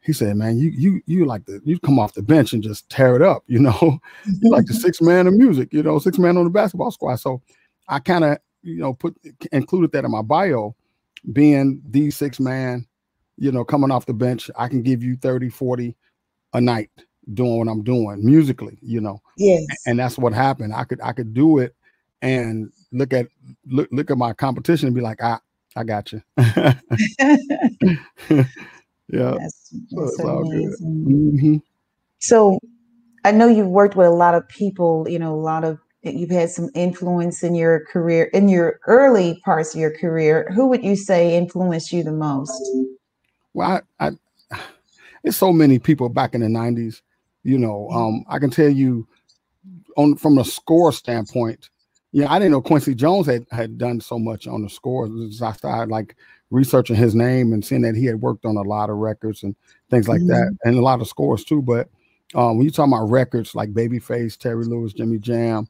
He 0.00 0.12
said, 0.12 0.36
"Man, 0.36 0.58
you 0.58 0.70
you 0.70 1.00
you 1.06 1.26
like 1.26 1.44
the 1.44 1.60
you 1.64 1.78
come 1.78 1.98
off 1.98 2.14
the 2.14 2.22
bench 2.22 2.52
and 2.52 2.62
just 2.62 2.88
tear 2.88 3.16
it 3.16 3.22
up, 3.22 3.44
you 3.48 3.60
know. 3.60 4.00
you 4.40 4.50
like 4.50 4.66
the 4.66 4.74
six 4.86 5.00
man 5.00 5.26
of 5.26 5.34
music, 5.34 5.72
you 5.72 5.82
know, 5.82 5.98
six 5.98 6.18
man 6.18 6.36
on 6.36 6.44
the 6.44 6.50
basketball 6.50 6.90
squad." 6.90 7.16
So 7.16 7.42
I 7.88 7.98
kind 7.98 8.24
of 8.24 8.38
you 8.62 8.78
know, 8.78 8.94
put 8.94 9.16
included 9.52 9.92
that 9.92 10.04
in 10.04 10.10
my 10.10 10.22
bio, 10.22 10.74
being 11.32 11.82
the 11.88 12.10
six 12.10 12.40
man, 12.40 12.86
you 13.36 13.52
know, 13.52 13.64
coming 13.64 13.90
off 13.90 14.06
the 14.06 14.14
bench, 14.14 14.50
I 14.56 14.68
can 14.68 14.82
give 14.82 15.02
you 15.02 15.16
30, 15.16 15.48
40 15.48 15.96
a 16.52 16.60
night 16.60 16.90
doing 17.34 17.58
what 17.58 17.68
I'm 17.68 17.82
doing 17.82 18.24
musically, 18.24 18.78
you 18.82 19.00
know. 19.00 19.20
Yes. 19.36 19.64
And 19.86 19.98
that's 19.98 20.18
what 20.18 20.32
happened. 20.32 20.74
I 20.74 20.84
could 20.84 21.00
I 21.00 21.12
could 21.12 21.34
do 21.34 21.58
it 21.58 21.74
and 22.22 22.70
look 22.92 23.12
at 23.12 23.26
look 23.66 23.88
look 23.92 24.10
at 24.10 24.18
my 24.18 24.32
competition 24.32 24.86
and 24.86 24.94
be 24.94 25.00
like, 25.00 25.22
I 25.22 25.38
I 25.76 25.84
got 25.84 26.12
you. 26.12 26.22
yeah. 26.36 26.74
That's, 29.08 29.74
that's 29.90 30.16
so 30.16 30.38
amazing. 30.38 31.04
Mm-hmm. 31.08 31.56
So 32.18 32.58
I 33.24 33.32
know 33.32 33.48
you've 33.48 33.68
worked 33.68 33.96
with 33.96 34.06
a 34.06 34.10
lot 34.10 34.34
of 34.34 34.48
people, 34.48 35.06
you 35.08 35.18
know, 35.18 35.34
a 35.34 35.40
lot 35.40 35.64
of 35.64 35.78
you've 36.02 36.30
had 36.30 36.50
some 36.50 36.70
influence 36.74 37.42
in 37.42 37.54
your 37.54 37.84
career 37.86 38.24
in 38.32 38.48
your 38.48 38.80
early 38.86 39.40
parts 39.44 39.74
of 39.74 39.80
your 39.80 39.96
career 39.98 40.50
who 40.54 40.66
would 40.66 40.82
you 40.82 40.96
say 40.96 41.36
influenced 41.36 41.92
you 41.92 42.02
the 42.02 42.12
most 42.12 42.62
well 43.52 43.80
i 43.98 44.06
i, 44.06 44.10
it's 45.24 45.36
so 45.36 45.52
many 45.52 45.78
people 45.78 46.08
back 46.08 46.34
in 46.34 46.40
the 46.40 46.46
90s. 46.46 47.02
You 47.42 47.58
know, 47.58 47.88
um, 47.90 48.24
I 48.28 48.38
can 48.38 48.50
tell 48.50 48.68
you 48.68 49.06
on 49.96 50.16
from 50.16 50.38
a 50.38 50.44
score 50.44 50.92
standpoint, 50.92 51.70
yeah, 52.12 52.30
I 52.30 52.38
didn't 52.38 52.52
know 52.52 52.60
Quincy 52.60 52.94
Jones 52.94 53.26
had, 53.26 53.46
had 53.50 53.78
done 53.78 54.00
so 54.00 54.18
much 54.18 54.46
on 54.46 54.62
the 54.62 54.68
score. 54.68 55.08
I 55.42 55.52
started 55.52 55.90
like 55.90 56.16
researching 56.50 56.96
his 56.96 57.14
name 57.14 57.52
and 57.52 57.64
seeing 57.64 57.82
that 57.82 57.94
he 57.94 58.04
had 58.04 58.20
worked 58.20 58.44
on 58.44 58.56
a 58.56 58.62
lot 58.62 58.90
of 58.90 58.96
records 58.96 59.42
and 59.42 59.54
things 59.90 60.08
like 60.08 60.20
mm-hmm. 60.20 60.28
that, 60.28 60.56
and 60.64 60.76
a 60.76 60.82
lot 60.82 61.00
of 61.00 61.08
scores 61.08 61.44
too. 61.44 61.62
But 61.62 61.88
um, 62.34 62.58
when 62.58 62.64
you 62.64 62.70
talk 62.70 62.88
about 62.88 63.10
records 63.10 63.54
like 63.54 63.72
Babyface, 63.72 64.36
Terry 64.36 64.64
Lewis, 64.64 64.92
Jimmy 64.92 65.18
Jam, 65.18 65.66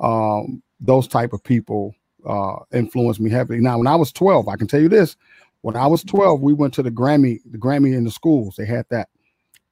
um, 0.00 0.62
those 0.80 1.06
type 1.08 1.32
of 1.32 1.42
people 1.42 1.94
uh, 2.26 2.56
influenced 2.72 3.20
me 3.20 3.30
heavily. 3.30 3.60
Now, 3.60 3.78
when 3.78 3.86
I 3.86 3.96
was 3.96 4.12
12, 4.12 4.48
I 4.48 4.56
can 4.56 4.66
tell 4.66 4.80
you 4.80 4.88
this: 4.88 5.16
when 5.62 5.76
I 5.76 5.86
was 5.86 6.02
12, 6.04 6.40
we 6.40 6.52
went 6.52 6.74
to 6.74 6.82
the 6.82 6.90
Grammy, 6.90 7.40
the 7.50 7.58
Grammy 7.58 7.94
in 7.94 8.04
the 8.04 8.10
schools. 8.10 8.56
They 8.56 8.66
had 8.66 8.86
that, 8.90 9.08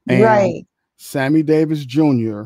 and 0.08 0.22
right. 0.22 0.66
Sammy 0.96 1.42
Davis 1.42 1.84
Jr 1.84 2.44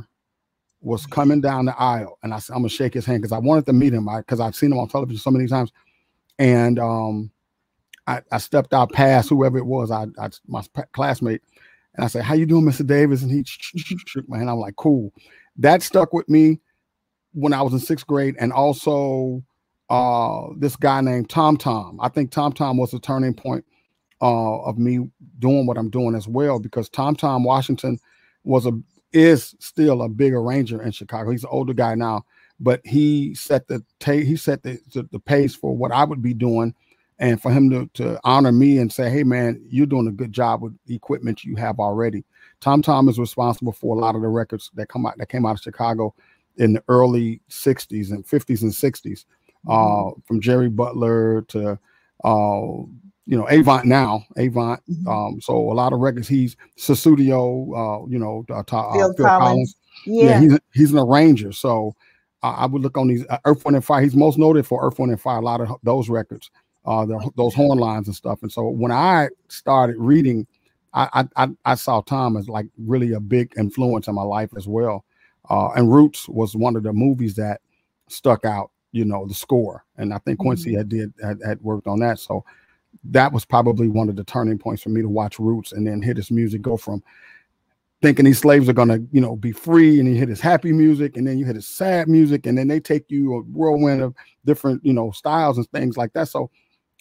was 0.87 1.05
coming 1.05 1.41
down 1.41 1.65
the 1.65 1.77
aisle, 1.77 2.17
and 2.23 2.33
I 2.33 2.39
said, 2.39 2.55
"I'm 2.55 2.61
gonna 2.61 2.69
shake 2.69 2.95
his 2.95 3.05
hand 3.05 3.21
because 3.21 3.33
I 3.33 3.39
wanted 3.39 3.67
to 3.67 3.73
meet 3.73 3.93
him 3.93 4.09
because 4.19 4.39
I've 4.39 4.55
seen 4.55 4.71
him 4.73 4.79
on 4.79 4.89
television 4.89 5.19
so 5.19 5.33
many 5.33 5.49
times." 5.49 5.73
And 6.39 6.79
um, 6.79 7.31
I, 8.07 8.21
I, 8.31 8.39
stepped 8.39 8.73
out 8.73 8.93
past 8.93 9.29
whoever 9.29 9.59
it 9.59 9.67
was, 9.67 9.91
I, 9.91 10.07
I 10.19 10.31
my 10.47 10.63
classmate, 10.93 11.43
and 11.97 12.05
I 12.05 12.09
said, 12.09 12.23
"How 12.23 12.35
you 12.35 12.47
doing, 12.47 12.65
Mr. 12.65 12.87
Davis?" 12.87 13.23
And 13.23 13.33
he 13.33 13.43
shook 13.45 14.29
my 14.29 14.39
hand. 14.39 14.49
I'm 14.49 14.59
like, 14.59 14.77
"Cool." 14.77 15.13
That 15.57 15.83
stuck 15.83 16.13
with 16.13 16.29
me 16.29 16.61
when 17.37 17.53
I 17.53 17.61
was 17.61 17.75
in 17.75 17.79
sixth 17.79 18.07
grade, 18.07 18.35
and 18.41 18.51
also 18.51 19.43
uh, 19.91 20.47
this 20.57 20.75
guy 20.75 21.03
named 21.03 21.29
Tom 21.29 21.57
Tom. 21.57 21.99
I 22.01 22.09
think 22.09 22.31
Tom 22.31 22.53
Tom 22.53 22.79
was 22.79 22.95
a 22.95 22.99
turning 22.99 23.35
point 23.35 23.65
uh, 24.23 24.61
of 24.63 24.79
me 24.79 25.11
doing 25.39 25.67
what 25.67 25.77
I'm 25.77 25.91
doing 25.91 26.15
as 26.15 26.27
well 26.27 26.59
because 26.59 26.89
Tom 26.89 27.15
Tom 27.15 27.45
Washington 27.45 27.99
was 28.45 28.65
a 28.67 28.73
is 29.13 29.55
still 29.61 30.03
a 30.03 30.09
big 30.09 30.33
arranger 30.33 30.83
in 30.83 30.93
Chicago. 30.93 31.31
He's 31.31 31.45
an 31.45 31.51
older 31.53 31.75
guy 31.75 31.95
now, 31.95 32.25
but 32.59 32.81
he 32.85 33.35
set 33.35 33.69
the 33.69 33.85
he 34.03 34.37
set 34.37 34.63
the, 34.63 34.81
the, 34.95 35.07
the 35.13 35.21
pace 35.21 35.55
for 35.55 35.77
what 35.77 35.93
I 35.93 36.05
would 36.05 36.23
be 36.23 36.33
doing, 36.33 36.75
and 37.19 37.41
for 37.41 37.51
him 37.51 37.69
to 37.69 37.87
to 38.03 38.19
honor 38.25 38.53
me 38.53 38.79
and 38.79 38.91
say, 38.91 39.11
"Hey, 39.11 39.25
man, 39.25 39.63
you're 39.69 39.85
doing 39.85 40.09
a 40.09 40.13
good 40.13 40.33
job 40.33 40.63
with 40.63 40.75
the 40.87 40.95
equipment 40.95 41.45
you 41.45 41.57
have 41.57 41.79
already." 41.81 42.25
Tom 42.61 42.81
Tom 42.81 43.11
is 43.11 43.19
responsible 43.19 43.73
for 43.73 43.95
a 43.95 44.01
lot 44.01 44.17
of 44.17 44.23
the 44.23 44.29
records 44.29 44.71
that 44.75 44.89
come 44.89 45.05
out 45.05 45.19
that 45.19 45.29
came 45.29 45.45
out 45.45 45.57
of 45.57 45.61
Chicago 45.61 46.15
in 46.57 46.75
the 46.75 46.85
early 46.89 47.41
'60s 47.51 48.11
and 48.11 48.25
'50s 48.27 48.63
and 48.63 48.73
'60s, 48.73 49.25
mm-hmm. 49.67 49.71
uh, 49.71 50.13
from 50.27 50.41
Jerry 50.41 50.69
Butler 50.69 51.43
to 51.49 51.79
uh, 52.25 52.83
you 53.27 53.37
know, 53.37 53.47
Avant 53.49 53.85
now, 53.85 54.25
Avant. 54.37 54.81
Mm-hmm. 54.89 55.09
Um, 55.09 55.41
so 55.41 55.55
a 55.57 55.75
lot 55.75 55.93
of 55.93 55.99
records. 55.99 56.29
He's 56.29 56.57
Sussudio, 56.79 57.73
uh, 57.75 58.07
you 58.09 58.19
know, 58.19 58.45
uh, 58.49 58.61
uh, 58.61 58.93
Phil, 58.93 59.15
Phil 59.15 59.27
Collins. 59.27 59.41
Collins. 59.41 59.77
Yeah. 60.05 60.25
yeah, 60.25 60.41
he's 60.41 60.59
he's 60.73 60.93
an 60.93 60.99
arranger. 60.99 61.53
So 61.53 61.95
I 62.43 62.67
would 62.67 62.83
look 62.83 62.97
on 62.97 63.09
these 63.09 63.25
uh, 63.29 63.39
Earth, 63.45 63.65
Wind 63.65 63.77
and 63.77 63.85
Fire. 63.85 64.03
He's 64.03 64.15
most 64.15 64.39
noted 64.39 64.67
for 64.67 64.87
Earth, 64.87 64.99
Wind 64.99 65.11
and 65.11 65.21
Fire. 65.21 65.39
A 65.39 65.43
lot 65.43 65.61
of 65.61 65.71
those 65.83 66.09
records, 66.09 66.51
uh, 66.85 67.05
the, 67.05 67.31
those 67.37 67.55
horn 67.55 67.79
lines 67.79 68.07
and 68.07 68.15
stuff. 68.15 68.41
And 68.43 68.53
so 68.53 68.69
when 68.69 68.93
I 68.93 69.29
started 69.49 69.97
reading, 69.99 70.47
I, 70.95 71.27
I 71.35 71.49
I 71.65 71.75
saw 71.75 72.01
Tom 72.03 72.37
as 72.37 72.49
like 72.49 72.67
really 72.79 73.13
a 73.13 73.21
big 73.21 73.53
influence 73.59 74.07
in 74.07 74.15
my 74.15 74.23
life 74.23 74.51
as 74.57 74.69
well. 74.69 75.05
Uh, 75.49 75.71
and 75.77 75.93
Roots 75.93 76.29
was 76.29 76.57
one 76.57 76.77
of 76.77 76.83
the 76.83 76.93
movies 76.93 77.35
that 77.37 77.61
stuck 78.09 78.45
out. 78.45 78.71
You 78.93 79.05
know, 79.05 79.27
the 79.27 79.35
score, 79.35 79.85
and 79.99 80.15
I 80.15 80.19
think 80.19 80.39
Quincy 80.39 80.71
mm-hmm. 80.71 80.79
had 80.79 80.89
did 80.89 81.13
had, 81.23 81.41
had 81.45 81.61
worked 81.61 81.87
on 81.87 81.99
that. 82.01 82.19
So 82.19 82.45
that 83.05 83.31
was 83.31 83.45
probably 83.45 83.89
one 83.89 84.09
of 84.09 84.17
the 84.17 84.25
turning 84.25 84.59
points 84.59 84.83
for 84.83 84.89
me 84.89 85.03
to 85.03 85.09
watch 85.09 85.39
Roots 85.39 85.73
and 85.73 85.87
then 85.87 86.01
hit 86.01 86.17
his 86.17 86.31
music 86.31 86.63
go 86.63 86.79
from 86.79 87.03
thinking 88.03 88.25
these 88.25 88.39
slaves 88.39 88.69
are 88.69 88.75
gonna, 88.75 88.99
you 89.11 89.21
know, 89.21 89.37
be 89.37 89.53
free, 89.53 89.99
and 89.99 90.09
you 90.09 90.15
hit 90.15 90.29
his 90.29 90.41
happy 90.41 90.73
music, 90.73 91.17
and 91.17 91.27
then 91.27 91.39
you 91.39 91.45
hit 91.45 91.57
his 91.57 91.67
sad 91.67 92.09
music, 92.09 92.47
and 92.47 92.57
then 92.57 92.69
they 92.69 92.81
take 92.81 93.11
you 93.11 93.35
a 93.35 93.41
whirlwind 93.43 94.03
of 94.03 94.15
different, 94.45 94.85
you 94.85 94.93
know, 94.93 95.11
styles 95.11 95.59
and 95.59 95.69
things 95.71 95.97
like 95.97 96.13
that. 96.13 96.29
So 96.29 96.51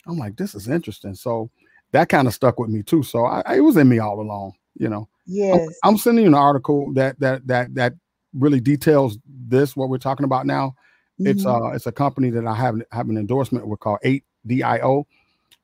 I'm 0.07 0.17
like, 0.17 0.35
this 0.37 0.55
is 0.55 0.67
interesting. 0.67 1.15
So 1.15 1.49
that 1.91 2.09
kind 2.09 2.27
of 2.27 2.33
stuck 2.33 2.59
with 2.59 2.69
me 2.69 2.83
too. 2.83 3.03
So 3.03 3.25
I, 3.25 3.41
I, 3.45 3.57
it 3.57 3.61
was 3.61 3.77
in 3.77 3.89
me 3.89 3.99
all 3.99 4.19
along, 4.19 4.53
you 4.75 4.89
know. 4.89 5.07
Yes. 5.25 5.59
I'm, 5.83 5.93
I'm, 5.93 5.97
sending 5.97 6.23
you 6.23 6.29
an 6.29 6.35
article 6.35 6.93
that 6.93 7.19
that 7.19 7.45
that 7.47 7.73
that 7.75 7.93
really 8.37 8.59
details 8.59 9.17
this 9.27 9.75
what 9.75 9.89
we're 9.89 9.97
talking 9.97 10.25
about 10.25 10.45
now. 10.45 10.75
Mm-hmm. 11.19 11.27
It's 11.27 11.45
uh 11.45 11.71
it's 11.73 11.87
a 11.87 11.91
company 11.91 12.29
that 12.31 12.45
I 12.45 12.53
have 12.53 12.81
have 12.91 13.09
an 13.09 13.17
endorsement 13.17 13.67
with 13.67 13.79
called 13.79 13.99
8DIO 14.03 15.05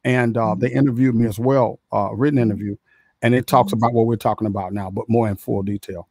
and 0.04 0.38
uh, 0.38 0.56
they 0.56 0.70
mm-hmm. 0.70 0.80
interviewed 0.80 1.16
me 1.16 1.28
as 1.28 1.40
well, 1.40 1.80
uh, 1.92 2.10
written 2.14 2.40
mm-hmm. 2.40 2.52
interview, 2.52 2.76
and 3.22 3.36
it 3.36 3.48
talks 3.48 3.72
mm-hmm. 3.72 3.84
about 3.84 3.94
what 3.94 4.08
we're 4.08 4.16
talking 4.16 4.48
about 4.48 4.74
now, 4.74 4.90
but 4.90 5.06
more 5.08 5.28
in 5.30 5.36
full 5.36 5.62
detail. 5.62 6.08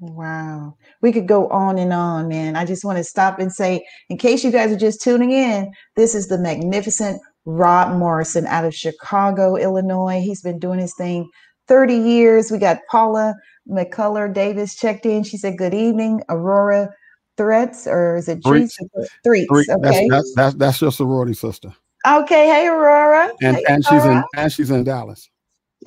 Wow. 0.00 0.76
We 1.00 1.12
could 1.12 1.28
go 1.28 1.48
on 1.48 1.78
and 1.78 1.92
on, 1.92 2.26
man. 2.28 2.56
I 2.56 2.64
just 2.64 2.84
want 2.84 2.98
to 2.98 3.04
stop 3.04 3.38
and 3.38 3.52
say, 3.52 3.84
in 4.08 4.18
case 4.18 4.42
you 4.42 4.50
guys 4.50 4.72
are 4.72 4.76
just 4.76 5.00
tuning 5.00 5.30
in, 5.30 5.72
this 5.94 6.16
is 6.16 6.26
the 6.26 6.38
magnificent 6.38 7.20
Rob 7.44 7.96
Morrison 7.96 8.46
out 8.46 8.64
of 8.64 8.74
Chicago, 8.74 9.56
Illinois. 9.56 10.20
He's 10.20 10.42
been 10.42 10.58
doing 10.58 10.80
his 10.80 10.94
thing 10.96 11.28
30 11.68 11.94
years. 11.94 12.50
We 12.50 12.58
got 12.58 12.80
Paula 12.90 13.34
McCullough 13.68 14.32
Davis 14.32 14.74
checked 14.74 15.06
in. 15.06 15.22
She 15.22 15.36
said, 15.36 15.58
Good 15.58 15.74
evening, 15.74 16.22
Aurora 16.28 16.94
Threats, 17.36 17.86
or 17.86 18.16
is 18.16 18.28
it 18.28 18.42
Threats? 18.44 18.76
Threats. 19.24 19.48
Okay. 19.50 19.68
That's, 19.80 20.08
that's, 20.08 20.34
that's, 20.34 20.54
that's 20.56 20.80
your 20.80 20.92
sorority 20.92 21.34
sister. 21.34 21.74
Okay, 22.06 22.46
hey 22.46 22.66
Aurora. 22.66 23.30
And 23.42 23.56
hey, 23.56 23.64
and 23.68 23.84
she's 23.84 24.04
in 24.04 24.22
and 24.36 24.52
she's 24.52 24.70
in 24.70 24.82
Dallas. 24.82 25.30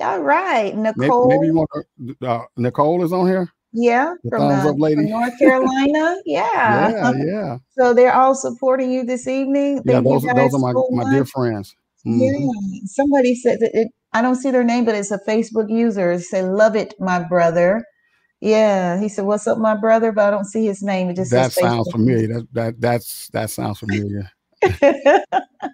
All 0.00 0.20
right, 0.20 0.74
Nicole. 0.74 1.28
Maybe, 1.28 1.40
maybe 1.40 1.46
you 1.46 1.54
want 1.54 1.70
to, 1.74 2.26
uh, 2.26 2.44
Nicole 2.56 3.04
is 3.04 3.12
on 3.12 3.26
here. 3.26 3.52
Yeah, 3.72 4.14
from, 4.28 4.42
uh, 4.42 4.62
from, 4.62 4.78
North 4.78 5.38
Carolina. 5.38 6.18
yeah, 6.26 6.90
yeah, 6.90 7.12
yeah. 7.16 7.58
So 7.78 7.92
they're 7.92 8.14
all 8.14 8.34
supporting 8.34 8.90
you 8.90 9.04
this 9.04 9.26
evening. 9.26 9.82
yeah, 9.84 10.00
those, 10.00 10.22
those 10.22 10.54
are 10.54 10.58
my, 10.58 10.72
my 10.90 11.10
dear 11.10 11.26
friends. 11.26 11.76
Mm-hmm. 12.06 12.20
Yeah, 12.20 12.80
somebody 12.86 13.34
said 13.34 13.60
that 13.60 13.72
it, 13.74 13.88
I 14.16 14.22
don't 14.22 14.36
see 14.36 14.50
their 14.50 14.64
name, 14.64 14.86
but 14.86 14.94
it's 14.94 15.10
a 15.10 15.18
Facebook 15.18 15.70
user. 15.70 16.12
It 16.12 16.20
say, 16.20 16.42
"Love 16.42 16.74
it, 16.74 16.94
my 16.98 17.22
brother." 17.22 17.84
Yeah, 18.40 18.98
he 18.98 19.08
said, 19.08 19.26
"What's 19.26 19.46
up, 19.46 19.58
my 19.58 19.76
brother?" 19.76 20.10
But 20.10 20.26
I 20.26 20.30
don't 20.30 20.46
see 20.46 20.64
his 20.64 20.82
name. 20.82 21.10
It 21.10 21.16
just 21.16 21.30
that 21.32 21.52
sounds 21.52 21.90
familiar. 21.90 22.28
That 22.28 22.48
that 22.52 22.80
that's 22.80 23.28
that 23.34 23.50
sounds 23.50 23.78
familiar 23.78 24.30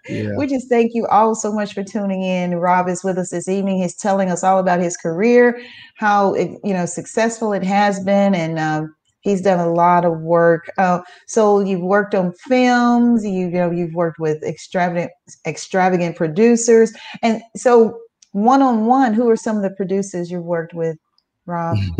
yeah. 0.08 0.36
We 0.36 0.46
just 0.48 0.68
thank 0.68 0.92
you 0.92 1.06
all 1.06 1.34
so 1.34 1.52
much 1.52 1.72
for 1.72 1.84
tuning 1.84 2.22
in. 2.22 2.56
Rob 2.56 2.88
is 2.88 3.04
with 3.04 3.18
us 3.18 3.30
this 3.30 3.48
evening. 3.48 3.80
He's 3.80 3.96
telling 3.96 4.30
us 4.30 4.42
all 4.42 4.58
about 4.58 4.80
his 4.80 4.96
career, 4.96 5.60
how 5.96 6.34
it, 6.34 6.50
you 6.64 6.74
know 6.74 6.86
successful 6.86 7.52
it 7.52 7.62
has 7.62 8.00
been, 8.00 8.34
and 8.34 8.58
um, 8.58 8.94
he's 9.20 9.40
done 9.40 9.60
a 9.60 9.72
lot 9.72 10.04
of 10.04 10.20
work. 10.20 10.70
Uh, 10.78 11.00
so 11.28 11.60
you've 11.60 11.82
worked 11.82 12.14
on 12.14 12.32
films. 12.48 13.24
You, 13.24 13.46
you 13.46 13.50
know 13.50 13.70
you've 13.70 13.94
worked 13.94 14.18
with 14.18 14.42
extravagant 14.42 15.12
extravagant 15.46 16.16
producers, 16.16 16.92
and 17.22 17.40
so 17.56 17.98
one 18.32 18.62
on 18.62 18.86
one, 18.86 19.14
who 19.14 19.28
are 19.30 19.36
some 19.36 19.56
of 19.56 19.62
the 19.62 19.70
producers 19.70 20.30
you've 20.30 20.44
worked 20.44 20.74
with, 20.74 20.98
Rob? 21.46 21.76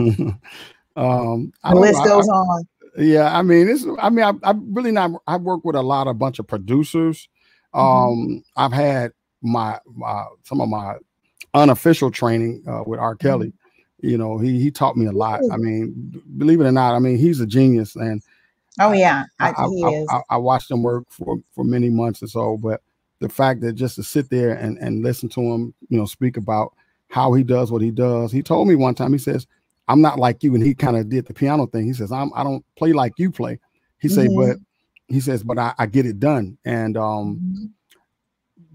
um, 0.97 1.53
the 1.65 1.75
list 1.75 2.03
goes 2.05 2.29
I, 2.29 2.33
on 2.33 2.67
yeah 2.97 3.37
i 3.37 3.43
mean 3.43 3.69
it's 3.69 3.87
i 4.01 4.11
mean 4.11 4.25
I, 4.25 4.51
I 4.51 4.55
really 4.57 4.93
not 4.93 5.13
i 5.27 5.37
work 5.37 5.65
with 5.65 5.77
a 5.77 5.83
lot 5.83 6.07
of 6.07 6.19
bunch 6.19 6.39
of 6.39 6.47
producers 6.47 7.29
mm-hmm. 7.75 7.81
um 7.81 8.29
mm-hmm. 8.29 8.39
i've 8.57 8.73
had 8.73 9.13
my, 9.43 9.79
my 9.87 10.25
some 10.45 10.61
of 10.61 10.69
my 10.69 10.97
unofficial 11.55 12.11
training 12.11 12.63
uh, 12.69 12.83
with 12.87 13.01
r 13.01 13.15
kelly 13.15 13.49
mm-hmm. 13.49 14.09
you 14.09 14.19
know 14.19 14.39
he 14.39 14.61
he 14.61 14.71
taught 14.71 14.97
me 14.97 15.07
a 15.07 15.13
lot 15.13 15.41
i 15.51 15.57
mean 15.57 16.23
believe 16.37 16.61
it 16.61 16.67
or 16.67 16.73
not 16.73 16.95
i 16.95 16.99
mean 16.99 17.17
he's 17.17 17.41
a 17.41 17.47
genius 17.47 17.97
and 17.97 18.23
oh 18.81 18.93
yeah 18.93 19.25
I, 19.39 19.51
I, 19.51 19.65
I, 19.65 20.23
I, 20.31 20.37
watched 20.37 20.71
him 20.71 20.83
work 20.83 21.05
for 21.11 21.39
for 21.55 21.65
many 21.65 21.91
months 21.91 22.23
or 22.23 22.27
so 22.27 22.57
but 22.57 22.81
the 23.23 23.29
fact 23.29 23.61
that 23.63 23.73
just 23.73 23.97
to 23.97 24.03
sit 24.03 24.29
there 24.29 24.53
and 24.53 24.77
and 24.79 25.03
listen 25.03 25.29
to 25.31 25.41
him 25.41 25.73
you 25.89 25.99
know 25.99 26.05
speak 26.05 26.37
about 26.37 26.75
how 27.09 27.33
he 27.33 27.43
does 27.43 27.73
what 27.73 27.83
he 27.83 27.91
does 27.91 28.31
he 28.31 28.43
told 28.43 28.69
me 28.69 28.75
one 28.75 28.95
time 28.95 29.13
he 29.13 29.19
says 29.19 29.47
I'm 29.89 30.01
not 30.01 30.19
like 30.19 30.43
you. 30.43 30.55
And 30.55 30.65
he 30.65 30.75
kind 30.75 30.97
of 30.97 31.09
did 31.09 31.27
the 31.27 31.35
piano 31.35 31.67
thing. 31.67 31.85
He 31.85 31.93
says, 31.93 32.13
I'm 32.13 32.31
I 32.35 32.45
don't 32.45 32.65
play 32.77 32.93
like 32.93 33.13
you 33.19 33.31
play. 33.31 33.59
He 33.99 34.09
mm-hmm. 34.09 34.15
say, 34.15 34.29
but 34.35 34.57
he 35.09 35.21
says, 35.21 35.43
but 35.43 35.59
I, 35.59 35.75
I 35.79 35.87
get 35.87 36.07
it 36.07 36.21
done. 36.21 36.57
And 36.65 36.97
um 36.97 37.37
mm-hmm. 37.37 37.65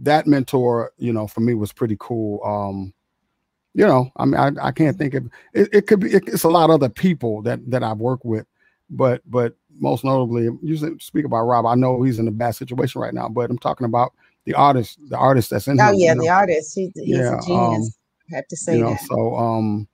that 0.02 0.28
mentor, 0.28 0.92
you 0.98 1.14
know, 1.14 1.28
for 1.28 1.42
me 1.42 1.54
was 1.54 1.74
pretty 1.74 1.98
cool. 2.00 2.44
Um, 2.44 2.94
you 3.74 3.86
know, 3.86 4.12
I 4.18 4.26
mean, 4.26 4.36
I, 4.36 4.52
I 4.62 4.72
can't 4.72 4.98
think 4.98 5.14
of 5.14 5.30
it, 5.54 5.70
it 5.72 5.88
could 5.88 6.00
be 6.00 6.14
it, 6.14 6.28
it's 6.28 6.44
a 6.44 6.50
lot 6.50 6.70
of 6.70 6.76
other 6.76 6.90
people 6.90 7.42
that 7.44 7.60
that 7.70 7.84
I've 7.84 8.00
worked 8.00 8.26
with, 8.26 8.46
but 8.90 9.22
but 9.26 9.56
most 9.80 10.04
notably, 10.04 10.50
you 10.64 11.00
speak 11.00 11.26
about 11.26 11.44
Rob. 11.44 11.66
I 11.66 11.76
know 11.76 12.02
he's 12.02 12.18
in 12.18 12.28
a 12.28 12.32
bad 12.32 12.56
situation 12.56 13.00
right 13.00 13.14
now, 13.14 13.30
but 13.30 13.52
I'm 13.52 13.60
talking 13.60 13.86
about 13.86 14.14
the 14.48 14.56
artist, 14.56 14.98
the 15.10 15.18
artist 15.18 15.52
that's 15.52 15.68
in. 15.68 15.78
There. 15.78 15.88
Oh 15.88 15.92
him, 15.92 16.00
yeah, 16.00 16.10
you 16.12 16.16
know? 16.16 16.24
the 16.24 16.30
artist. 16.30 16.74
He, 16.74 16.92
he's 16.96 17.18
yeah, 17.18 17.38
a 17.38 17.42
genius. 17.42 17.50
Um, 17.50 18.34
I 18.34 18.36
have 18.38 18.48
to 18.48 18.58
say 18.58 18.78
you 18.78 18.84
know, 18.84 18.90
that. 18.92 19.02
So 19.02 19.36
um, 19.36 19.88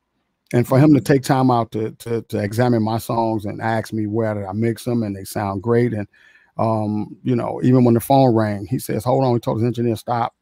and 0.53 0.67
for 0.67 0.79
him 0.79 0.93
to 0.93 1.01
take 1.01 1.23
time 1.23 1.49
out 1.49 1.71
to, 1.71 1.91
to, 1.91 2.21
to 2.21 2.37
examine 2.37 2.83
my 2.83 2.99
songs 2.99 3.45
and 3.45 3.59
ask 3.59 3.91
me 3.91 4.05
where 4.05 4.35
did 4.35 4.45
I 4.45 4.51
mix 4.51 4.85
them 4.85 5.01
and 5.01 5.15
they 5.15 5.23
sound 5.23 5.63
great. 5.63 5.93
And, 5.93 6.07
um, 6.59 7.17
you 7.23 7.35
know, 7.35 7.59
even 7.63 7.83
when 7.83 7.95
the 7.95 7.99
phone 7.99 8.35
rang, 8.35 8.67
he 8.67 8.77
says, 8.77 9.03
hold 9.03 9.23
on. 9.23 9.33
He 9.33 9.39
told 9.39 9.57
his 9.57 9.65
engineer, 9.65 9.95
stop, 9.95 10.35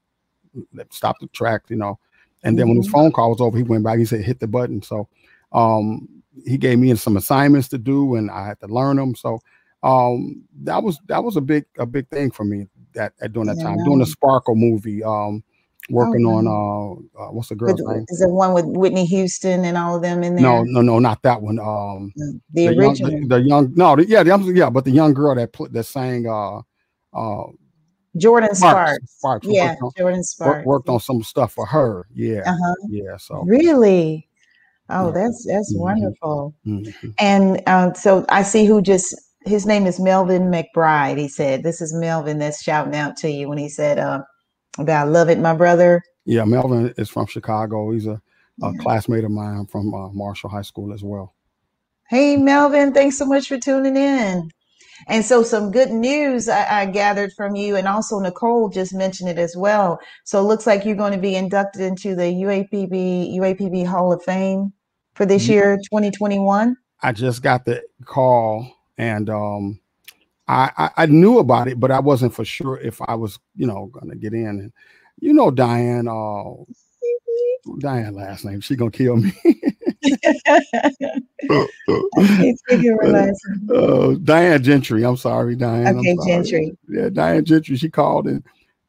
stop 0.90 1.16
the 1.22 1.28
track, 1.28 1.62
you 1.70 1.78
know, 1.78 1.98
And 2.44 2.58
then 2.58 2.68
when 2.68 2.78
his 2.78 2.90
phone 2.90 3.12
call 3.12 3.30
was 3.30 3.42
over, 3.42 3.58
he 3.58 3.64
went 3.64 3.84
back. 3.84 4.00
He 4.00 4.06
said, 4.06 4.22
"Hit 4.22 4.40
the 4.40 4.48
button." 4.48 4.82
So 4.82 5.08
um, 5.52 6.08
he 6.46 6.58
gave 6.58 6.80
me 6.80 6.94
some 6.96 7.18
assignments 7.18 7.68
to 7.70 7.78
do, 7.78 8.16
and 8.16 8.32
I 8.32 8.46
had 8.48 8.60
to 8.62 8.68
learn 8.68 8.98
them. 8.98 9.16
So 9.16 9.40
um, 9.84 10.44
that 10.64 10.82
was 10.82 11.00
that 11.08 11.24
was 11.24 11.38
a 11.38 11.42
big 11.42 11.66
a 11.78 11.86
big 11.86 12.08
thing 12.10 12.32
for 12.32 12.44
me 12.44 12.68
that 12.94 13.14
at 13.22 13.34
during 13.34 13.48
that 13.48 13.58
Yeah. 13.58 13.64
time 13.64 13.84
doing 13.84 14.00
the 14.00 14.06
Sparkle 14.06 14.56
movie. 14.56 15.04
Um, 15.04 15.44
working 15.90 16.26
Oh, 16.26 16.36
on 16.36 16.48
uh, 16.48 17.22
uh, 17.24 17.32
what's 17.32 17.50
the 17.50 17.56
girl's 17.56 17.82
name? 17.82 18.06
Is 18.10 18.20
the 18.20 18.30
one 18.30 18.54
with 18.54 18.66
Whitney 18.66 19.06
Houston 19.06 19.66
and 19.66 19.78
all 19.78 19.96
of 19.96 20.02
them 20.02 20.24
in 20.24 20.36
there? 20.36 20.44
No, 20.44 20.64
no, 20.64 20.82
no, 20.82 21.00
not 21.00 21.22
that 21.24 21.42
one. 21.42 21.60
Um, 21.60 22.14
the, 22.54 22.74
young, 22.74 22.78
original 22.80 23.12
the, 23.22 23.28
the 23.28 23.42
young, 23.42 23.74
no, 23.76 23.96
the, 23.96 24.06
yeah, 24.08 24.24
the, 24.24 24.54
yeah, 24.56 24.70
but 24.70 24.86
the 24.86 24.92
young 24.92 25.14
girl 25.14 25.36
that 25.36 25.52
pl- 25.52 25.70
that 25.70 25.84
sang 25.84 26.28
uh, 26.28 26.60
uh, 27.14 27.44
Jordin 28.18 28.56
Sparks. 28.56 29.00
Sparks 29.18 29.48
Yeah, 29.48 29.76
worked, 29.82 29.82
on, 29.82 29.92
Jordin 29.98 30.24
Sparks. 30.24 30.66
worked 30.66 30.90
on 30.90 31.00
some 31.00 31.24
stuff 31.24 31.54
for 31.54 31.66
her. 31.66 32.06
Yeah, 32.14 32.44
Uh-huh. 32.46 32.76
yeah. 32.90 33.18
So 33.18 33.44
Really? 33.46 34.28
Oh, 34.90 35.08
Yeah. 35.08 35.14
that's 35.14 35.46
that's 35.46 35.74
Mhm. 35.74 35.80
wonderful. 35.80 36.54
mhm. 36.66 37.14
And 37.20 37.62
um, 37.68 37.96
so 37.96 38.26
I 38.30 38.44
see 38.44 38.66
who 38.66 38.82
just 38.82 39.16
his 39.46 39.66
name 39.66 39.88
is 39.88 40.00
Melvin 40.00 40.52
McBride. 40.52 41.18
He 41.18 41.28
said, 41.30 41.64
"This 41.64 41.82
is 41.82 41.94
Melvin 41.94 42.40
that's 42.40 42.64
shouting 42.64 42.96
out 42.96 43.18
to 43.18 43.32
you 43.32 43.50
when 43.50 43.58
he 43.60 43.70
said 43.70 44.00
uh, 44.00 44.22
about 44.80 45.10
love 45.10 45.30
it, 45.30 45.40
my 45.40 45.56
brother." 45.56 46.04
yeah, 46.26 46.46
Melvin 46.46 46.94
is 46.98 47.10
from 47.10 47.28
Chicago. 47.28 47.92
He's 47.92 48.08
a, 48.08 48.22
a 48.62 48.74
Yeah. 48.74 48.76
classmate 48.76 49.26
of 49.26 49.32
mine 49.32 49.68
from 49.68 49.94
uh, 49.94 50.10
Marshall 50.10 50.50
High 50.52 50.64
School 50.64 50.94
as 50.94 51.04
well. 51.04 51.36
Hey, 52.10 52.38
Melvin, 52.38 52.94
thanks 52.94 53.18
so 53.18 53.26
much 53.26 53.48
for 53.50 53.58
tuning 53.60 53.98
in. 53.98 54.52
And 55.08 55.26
so, 55.26 55.44
some 55.44 55.72
good 55.72 55.92
news 55.92 56.50
I, 56.50 56.82
I 56.82 56.88
gathered 56.88 57.34
from 57.38 57.56
you, 57.56 57.76
and 57.78 57.88
also 57.88 58.20
Nicole 58.20 58.70
just 58.70 58.94
mentioned 58.94 59.30
it 59.30 59.40
as 59.40 59.56
well. 59.58 60.00
So, 60.26 60.40
it 60.40 60.44
looks 60.46 60.68
like 60.68 60.86
you're 60.86 60.96
going 60.98 61.14
to 61.14 61.20
be 61.20 61.36
inducted 61.36 61.82
into 61.82 62.16
the 62.16 62.24
UAPB 62.24 63.36
UAPB 63.38 63.88
Hall 63.88 64.14
of 64.14 64.24
Fame 64.24 64.74
for 65.16 65.26
this 65.26 65.48
Ye- 65.48 65.50
year, 65.50 65.78
2021. 65.78 66.76
I 67.02 67.12
just 67.14 67.44
got 67.44 67.66
the 67.66 67.84
call 68.06 68.72
and 69.02 69.30
um 69.30 69.80
I, 70.48 70.90
I 70.98 71.06
knew 71.06 71.38
about 71.40 71.70
it, 71.70 71.80
but 71.80 71.92
I 71.92 72.02
wasn't 72.02 72.34
for 72.34 72.44
sure 72.44 72.78
if 72.80 73.02
I 73.08 73.16
was, 73.16 73.40
you 73.56 73.66
know, 73.66 73.86
gonna 73.86 74.16
get 74.16 74.34
in. 74.34 74.48
And 74.48 74.74
you 75.22 75.32
know 75.32 75.50
Diane, 75.50 76.10
uh 76.10 76.44
Diane 77.80 78.16
last 78.16 78.44
name, 78.44 78.60
she 78.60 78.76
gonna 78.76 78.92
kill 78.92 79.16
me. 79.16 79.32
I 79.46 79.54
can't 82.28 82.60
her 82.70 83.08
last 83.08 83.40
name. 83.48 83.70
uh, 83.74 84.16
Diane 84.24 84.62
Gentry. 84.62 85.06
I'm 85.06 85.16
sorry, 85.16 85.56
Diane. 85.56 86.00
Okay, 86.00 86.18
sorry. 86.18 86.44
Gentry. 86.44 86.78
Yeah, 86.90 87.08
Diane 87.10 87.46
Gentry. 87.46 87.78
She 87.78 87.90
called 87.90 88.28
and 88.28 88.44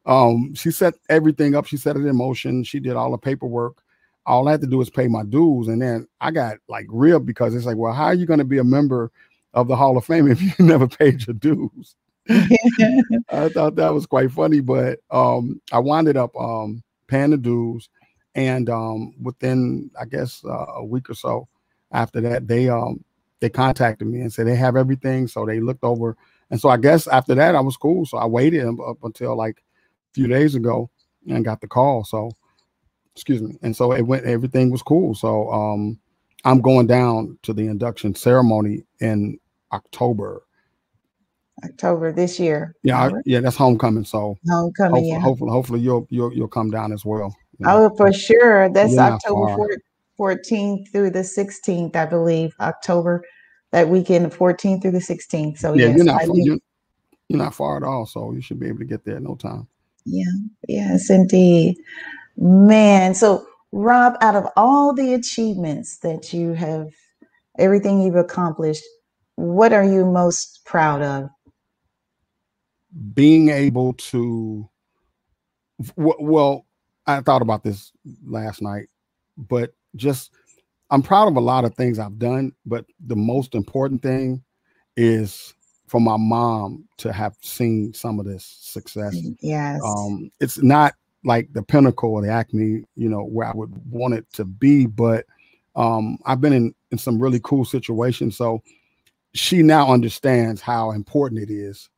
um 0.05 0.53
she 0.53 0.69
set 0.69 0.95
everything 1.09 1.55
up. 1.55 1.65
She 1.65 1.77
set 1.77 1.95
it 1.95 2.05
in 2.05 2.17
motion. 2.17 2.65
She 2.65 2.81
did 2.81 2.97
all 2.97 3.11
the 3.11 3.17
paperwork. 3.17 3.81
All 4.25 4.49
I 4.49 4.51
had 4.51 4.61
to 4.61 4.67
do 4.67 4.81
is 4.81 4.89
pay 4.89 5.07
my 5.07 5.23
dues, 5.23 5.69
and 5.69 5.81
then 5.81 6.09
I 6.19 6.31
got 6.31 6.57
like 6.67 6.87
real 6.89 7.19
because 7.19 7.55
it's 7.55 7.65
like, 7.65 7.77
well, 7.77 7.93
how 7.93 8.05
are 8.05 8.13
you 8.13 8.25
going 8.25 8.39
to 8.39 8.45
be 8.45 8.57
a 8.57 8.63
member 8.63 9.11
of 9.53 9.67
the 9.67 9.75
Hall 9.75 9.97
of 9.97 10.05
Fame 10.05 10.29
if 10.29 10.41
you 10.41 10.51
never 10.59 10.87
paid 10.87 11.25
your 11.25 11.35
dues? 11.35 11.95
I 12.29 13.49
thought 13.49 13.75
that 13.75 13.93
was 13.93 14.05
quite 14.05 14.31
funny, 14.31 14.61
but 14.61 14.99
um, 15.11 15.61
I 15.71 15.79
winded 15.79 16.15
up 16.17 16.35
um, 16.39 16.81
paying 17.07 17.31
the 17.31 17.37
dues, 17.37 17.89
and 18.35 18.69
um, 18.69 19.13
within 19.21 19.91
I 19.99 20.05
guess 20.05 20.43
uh, 20.45 20.65
a 20.75 20.85
week 20.85 21.09
or 21.09 21.15
so 21.15 21.47
after 21.91 22.21
that, 22.21 22.47
they 22.47 22.69
um, 22.69 23.03
they 23.41 23.49
contacted 23.49 24.07
me 24.07 24.21
and 24.21 24.31
said 24.31 24.47
they 24.47 24.55
have 24.55 24.77
everything, 24.77 25.27
so 25.27 25.45
they 25.45 25.59
looked 25.59 25.83
over, 25.83 26.15
and 26.49 26.61
so 26.61 26.69
I 26.69 26.77
guess 26.77 27.07
after 27.07 27.35
that 27.35 27.55
I 27.55 27.61
was 27.61 27.75
cool. 27.75 28.05
So 28.05 28.17
I 28.17 28.25
waited 28.25 28.65
up 28.65 28.79
up 28.79 29.03
until 29.03 29.35
like 29.35 29.57
a 29.57 30.13
few 30.13 30.27
days 30.27 30.55
ago 30.55 30.89
and 31.27 31.43
got 31.43 31.59
the 31.59 31.67
call. 31.67 32.05
So 32.05 32.31
excuse 33.13 33.41
me, 33.41 33.57
and 33.61 33.75
so 33.75 33.91
it 33.91 34.03
went. 34.03 34.25
Everything 34.25 34.71
was 34.71 34.81
cool. 34.81 35.13
So 35.13 35.51
um, 35.51 35.99
I'm 36.45 36.61
going 36.61 36.87
down 36.87 37.37
to 37.43 37.53
the 37.53 37.67
induction 37.67 38.15
ceremony 38.15 38.83
in 38.99 39.39
October. 39.73 40.43
October 41.63 42.11
this 42.11 42.39
year. 42.39 42.75
Yeah, 42.83 43.03
I- 43.05 43.21
yeah, 43.25 43.39
that's 43.39 43.55
homecoming. 43.55 44.05
So 44.05 44.37
Homecoming, 44.47 44.91
hopefully, 44.91 45.09
yeah. 45.09 45.19
hopefully, 45.19 45.51
hopefully 45.51 45.79
you'll 45.81 46.07
you'll 46.09 46.33
you'll 46.33 46.47
come 46.47 46.71
down 46.71 46.91
as 46.91 47.05
well. 47.05 47.35
you 47.59 47.65
know. 47.65 47.85
Oh, 47.91 47.95
for 47.95 48.11
sure. 48.11 48.69
That's 48.69 48.93
You're 48.93 49.01
October 49.01 49.67
14th 50.19 50.91
through 50.91 51.09
the 51.11 51.19
16th, 51.19 51.95
I 51.95 52.05
believe. 52.05 52.53
October, 52.59 53.23
that 53.71 53.87
weekend, 53.89 54.31
14th 54.31 54.81
through 54.81 54.91
the 54.91 54.99
16th. 54.99 55.57
So, 55.57 55.73
yeah, 55.73 55.87
yes, 55.87 55.97
you're 55.97 56.05
not 56.05 56.21
far, 56.23 56.35
you're, 56.37 56.57
you're 57.29 57.39
not 57.39 57.55
far 57.55 57.77
at 57.77 57.83
all. 57.83 58.05
So 58.05 58.31
you 58.33 58.41
should 58.41 58.59
be 58.59 58.67
able 58.67 58.79
to 58.79 58.85
get 58.85 59.05
there 59.05 59.17
in 59.17 59.23
no 59.23 59.35
time. 59.35 59.67
Yeah, 60.05 60.25
yes, 60.67 61.09
indeed. 61.09 61.77
Man, 62.37 63.13
so 63.15 63.45
Rob, 63.71 64.15
out 64.21 64.35
of 64.35 64.47
all 64.55 64.93
the 64.93 65.13
achievements 65.13 65.97
that 65.99 66.33
you 66.33 66.53
have, 66.53 66.89
everything 67.57 68.01
you've 68.01 68.15
accomplished, 68.15 68.83
what 69.35 69.73
are 69.73 69.83
you 69.83 70.05
most 70.05 70.63
proud 70.65 71.01
of? 71.01 71.29
Being 73.13 73.49
able 73.49 73.93
to, 73.93 74.69
well, 75.95 76.65
I 77.07 77.21
thought 77.21 77.41
about 77.41 77.63
this 77.63 77.91
last 78.25 78.61
night, 78.61 78.87
but 79.37 79.73
just 79.95 80.31
I'm 80.89 81.01
proud 81.01 81.27
of 81.27 81.35
a 81.35 81.41
lot 81.41 81.65
of 81.65 81.75
things 81.75 81.97
I've 81.97 82.19
done, 82.19 82.53
but 82.65 82.85
the 83.07 83.15
most 83.15 83.55
important 83.55 84.01
thing 84.03 84.43
is 84.95 85.53
for 85.87 85.99
my 85.99 86.17
mom 86.17 86.87
to 86.97 87.11
have 87.11 87.35
seen 87.41 87.93
some 87.93 88.19
of 88.19 88.25
this 88.25 88.45
success. 88.61 89.15
Yes. 89.41 89.81
um 89.83 90.31
it's 90.39 90.61
not 90.61 90.93
like 91.23 91.51
the 91.53 91.63
pinnacle 91.63 92.11
or 92.11 92.21
the 92.21 92.29
acme 92.29 92.83
you 92.95 93.09
know 93.09 93.23
where 93.23 93.47
i 93.47 93.53
would 93.53 93.71
want 93.89 94.13
it 94.13 94.25
to 94.33 94.43
be 94.43 94.85
but 94.85 95.25
um 95.75 96.17
i've 96.25 96.41
been 96.41 96.53
in 96.53 96.73
in 96.91 96.97
some 96.97 97.19
really 97.21 97.39
cool 97.43 97.63
situations 97.63 98.35
so 98.35 98.61
she 99.33 99.63
now 99.63 99.91
understands 99.91 100.61
how 100.61 100.91
important 100.91 101.41
it 101.41 101.49
is 101.51 101.89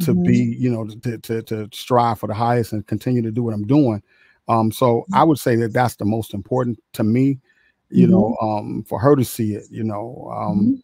to 0.00 0.14
Mhm. 0.14 0.24
be 0.24 0.56
you 0.58 0.70
know 0.70 0.86
to, 0.86 1.18
to 1.18 1.42
to 1.42 1.68
strive 1.72 2.18
for 2.20 2.28
the 2.28 2.34
highest 2.34 2.72
and 2.72 2.86
continue 2.86 3.22
to 3.22 3.32
do 3.32 3.42
what 3.42 3.54
i'm 3.54 3.66
doing 3.66 4.02
um 4.48 4.70
so 4.70 5.04
i 5.12 5.24
would 5.24 5.38
say 5.38 5.56
that 5.56 5.72
that's 5.72 5.96
the 5.96 6.04
most 6.04 6.34
important 6.34 6.78
to 6.92 7.02
me 7.02 7.38
you 7.90 8.06
know 8.06 8.36
um 8.40 8.84
for 8.84 9.00
her 9.00 9.16
to 9.16 9.24
see 9.24 9.54
it 9.54 9.64
you 9.70 9.82
know 9.82 10.30
um 10.36 10.74
Mhm. 10.74 10.82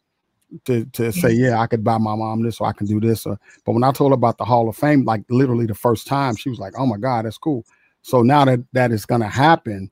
to 0.65 0.85
to 0.87 1.13
say, 1.13 1.33
yeah, 1.33 1.61
I 1.61 1.67
could 1.67 1.83
buy 1.83 1.99
my 1.99 2.15
mom 2.15 2.43
this 2.43 2.61
or 2.61 2.69
I 2.69 2.73
can 2.73 2.87
do 2.87 3.01
this. 3.01 3.27
Or, 3.27 3.39
but 3.65 3.73
when 3.73 3.83
I 3.83 3.91
told 3.93 4.13
her 4.13 4.15
about 4.15 4.39
the 4.39 4.45
Hall 4.45 4.69
of 4.69 4.77
Fame, 4.77 5.05
like 5.05 5.25
literally 5.29 5.67
the 5.67 5.75
first 5.75 6.07
time, 6.07 6.37
she 6.37 6.49
was 6.49 6.59
like, 6.61 6.75
"Oh 6.79 6.87
my 6.87 6.97
God, 6.97 7.25
that's 7.25 7.39
cool." 7.39 7.65
So 8.03 8.23
now 8.23 8.45
that 8.45 8.61
that 8.73 8.93
is 8.93 9.05
going 9.07 9.21
to 9.23 9.29
happen, 9.29 9.91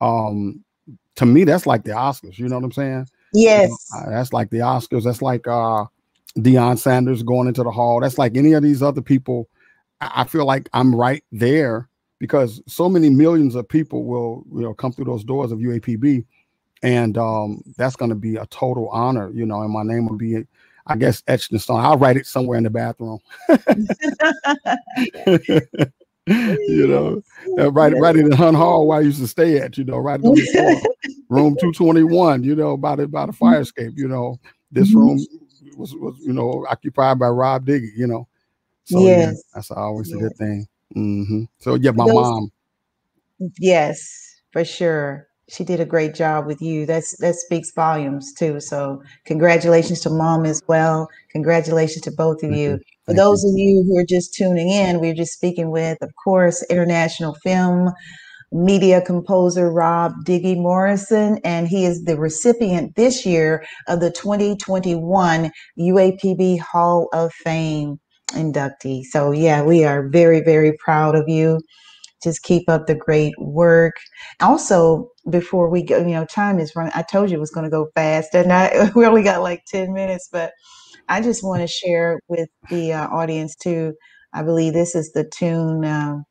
um, 0.00 0.62
to 1.16 1.26
me, 1.26 1.44
that's 1.44 1.66
like 1.66 1.84
the 1.84 1.90
Oscars. 1.92 2.38
You 2.38 2.48
know 2.48 2.56
what 2.56 2.64
I'm 2.64 2.72
saying? 2.72 3.08
Yes. 3.36 3.70
Uh, 3.94 4.10
that's 4.10 4.32
like 4.32 4.50
the 4.50 4.58
Oscars. 4.58 5.04
That's 5.04 5.22
like 5.22 5.46
uh, 5.46 5.84
Deion 6.38 6.78
Sanders 6.78 7.22
going 7.22 7.48
into 7.48 7.62
the 7.62 7.70
Hall. 7.70 8.00
That's 8.00 8.18
like 8.18 8.36
any 8.36 8.54
of 8.54 8.62
these 8.62 8.82
other 8.82 9.02
people. 9.02 9.48
I, 10.00 10.22
I 10.22 10.24
feel 10.24 10.46
like 10.46 10.68
I'm 10.72 10.94
right 10.94 11.22
there 11.32 11.88
because 12.18 12.62
so 12.66 12.88
many 12.88 13.10
millions 13.10 13.54
of 13.54 13.68
people 13.68 14.04
will 14.04 14.44
you 14.54 14.62
know 14.62 14.74
come 14.74 14.92
through 14.92 15.04
those 15.04 15.24
doors 15.24 15.52
of 15.52 15.58
UAPB, 15.58 16.24
and 16.82 17.18
um, 17.18 17.62
that's 17.76 17.96
going 17.96 18.08
to 18.08 18.14
be 18.14 18.36
a 18.36 18.46
total 18.46 18.88
honor. 18.88 19.30
You 19.34 19.44
know, 19.44 19.60
and 19.60 19.72
my 19.72 19.82
name 19.82 20.06
will 20.06 20.16
be, 20.16 20.42
I 20.86 20.96
guess, 20.96 21.22
etched 21.28 21.52
in 21.52 21.58
stone. 21.58 21.80
I'll 21.80 21.98
write 21.98 22.16
it 22.16 22.26
somewhere 22.26 22.56
in 22.56 22.64
the 22.64 22.70
bathroom. 22.70 23.18
you 26.68 26.86
know, 26.88 27.22
uh, 27.58 27.70
right, 27.72 27.92
right 27.96 28.16
in 28.16 28.28
the 28.28 28.36
Hunt 28.36 28.56
Hall 28.56 28.86
where 28.88 28.98
I 28.98 29.02
used 29.02 29.20
to 29.20 29.28
stay 29.28 29.58
at. 29.58 29.78
You 29.78 29.84
know, 29.84 29.98
right 29.98 30.20
the 30.20 30.48
corner, 30.56 30.80
room 31.28 31.56
two 31.60 31.72
twenty 31.72 32.02
one. 32.02 32.42
You 32.42 32.56
know, 32.56 32.76
by 32.76 32.96
the 32.96 33.06
by 33.08 33.26
the 33.26 33.32
fire 33.32 33.60
escape. 33.60 33.92
You 33.96 34.08
know, 34.08 34.40
this 34.72 34.90
Mhm. 34.92 34.96
room 34.96 35.26
was 35.76 35.94
was 35.94 36.16
you 36.20 36.32
know 36.32 36.66
occupied 36.68 37.18
by 37.18 37.28
Rob 37.28 37.66
Diggy. 37.66 37.90
You 37.96 38.08
know, 38.08 38.28
so 38.84 39.06
yeah, 39.06 39.32
that's 39.54 39.70
always 39.70 40.12
a 40.12 40.16
good 40.16 40.36
thing. 40.36 40.66
hmm 40.94 41.44
So 41.58 41.74
yeah, 41.76 41.92
my 41.92 42.06
Those- 42.06 42.14
mom. 42.14 42.50
Yes, 43.58 44.40
for 44.52 44.64
sure. 44.64 45.28
She 45.48 45.62
did 45.62 45.78
a 45.78 45.84
great 45.84 46.14
job 46.14 46.46
with 46.46 46.60
you. 46.60 46.86
That's 46.86 47.16
that 47.18 47.36
speaks 47.36 47.70
volumes 47.70 48.32
too. 48.32 48.58
So 48.60 49.02
congratulations 49.26 50.00
to 50.00 50.10
mom 50.10 50.44
as 50.44 50.60
well. 50.66 51.08
Congratulations 51.30 52.02
to 52.02 52.10
both 52.10 52.42
of 52.42 52.50
you. 52.50 52.80
For 53.06 53.14
Thank 53.14 53.30
you. 53.30 53.32
those 53.32 53.44
of 53.44 53.52
you 53.56 53.84
who 53.88 53.98
are 53.98 54.06
just 54.08 54.34
tuning 54.34 54.70
in, 54.70 55.00
we're 55.00 55.14
just 55.14 55.34
speaking 55.34 55.70
with, 55.72 55.98
of 56.02 56.12
course, 56.24 56.64
international 56.70 57.34
film 57.44 57.90
media 58.52 59.00
composer 59.00 59.70
Rob 59.70 60.12
Diggy 60.24 60.56
Morrison, 60.56 61.38
and 61.44 61.68
he 61.68 61.84
is 61.84 62.04
the 62.04 62.16
recipient 62.18 62.94
this 62.96 63.26
year 63.26 63.64
of 63.88 64.00
the 64.00 64.10
2021 64.10 65.50
UAPB 65.78 66.58
Hall 66.60 67.08
of 67.12 67.32
Fame 67.32 67.98
inductee. 68.32 69.02
So 69.04 69.32
yeah, 69.32 69.62
we 69.62 69.84
are 69.84 70.08
very, 70.08 70.40
very 70.40 70.76
proud 70.84 71.14
of 71.14 71.28
you. 71.28 71.60
Just 72.22 72.42
keep 72.42 72.68
up 72.68 72.86
the 72.86 72.94
great 72.96 73.34
work. 73.38 73.94
Also, 74.40 75.10
before 75.30 75.70
we 75.70 75.82
go, 75.84 75.98
you 75.98 76.06
know, 76.14 76.26
time 76.26 76.58
is 76.60 76.74
running. 76.76 76.92
I 76.94 77.02
told 77.02 77.30
you 77.30 77.38
it 77.38 77.40
was 77.40 77.50
going 77.52 77.64
to 77.64 77.70
go 77.70 77.88
fast, 77.94 78.34
and 78.34 78.52
I 78.52 78.90
we 78.96 79.06
only 79.06 79.22
got 79.24 79.42
like 79.42 79.64
ten 79.66 79.92
minutes, 79.94 80.28
but 80.32 80.52
I 81.08 81.20
just 81.20 81.42
want 81.44 81.62
to 81.62 81.66
share 81.66 82.20
with 82.28 82.48
the 82.68 82.92
uh, 82.94 83.08
audience 83.08 83.56
too. 83.56 83.94
I 84.32 84.42
believe 84.42 84.72
this 84.72 84.94
is 84.94 85.12
the 85.12 85.24
tune. 85.24 85.84
Um, 85.84 86.24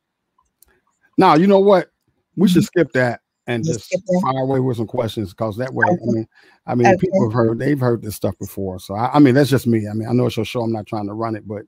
Now 1.18 1.34
you 1.34 1.46
know 1.46 1.60
what? 1.60 1.90
We 2.36 2.48
should 2.48 2.62
Mhm. 2.62 2.66
skip 2.66 2.92
that 2.92 3.20
and 3.46 3.64
just 3.64 3.94
fire 4.22 4.38
away 4.38 4.60
with 4.60 4.76
some 4.76 4.86
questions 4.86 5.30
because 5.30 5.56
that 5.56 5.72
way, 5.72 5.86
Okay. 5.86 5.96
I 6.02 6.06
mean, 6.12 6.28
I 6.66 6.74
mean, 6.74 6.86
Okay. 6.88 6.96
people 6.98 7.24
have 7.24 7.32
heard 7.32 7.58
they've 7.58 7.78
heard 7.80 8.02
this 8.02 8.14
stuff 8.16 8.36
before. 8.38 8.78
So 8.80 8.94
I, 8.94 9.14
I 9.14 9.18
mean, 9.18 9.34
that's 9.34 9.50
just 9.50 9.66
me. 9.66 9.88
I 9.88 9.94
mean, 9.94 10.08
I 10.08 10.12
know 10.12 10.26
it's 10.26 10.36
your 10.36 10.44
show. 10.44 10.62
I'm 10.62 10.72
not 10.72 10.86
trying 10.86 11.06
to 11.06 11.14
run 11.14 11.36
it, 11.36 11.44
but 11.46 11.62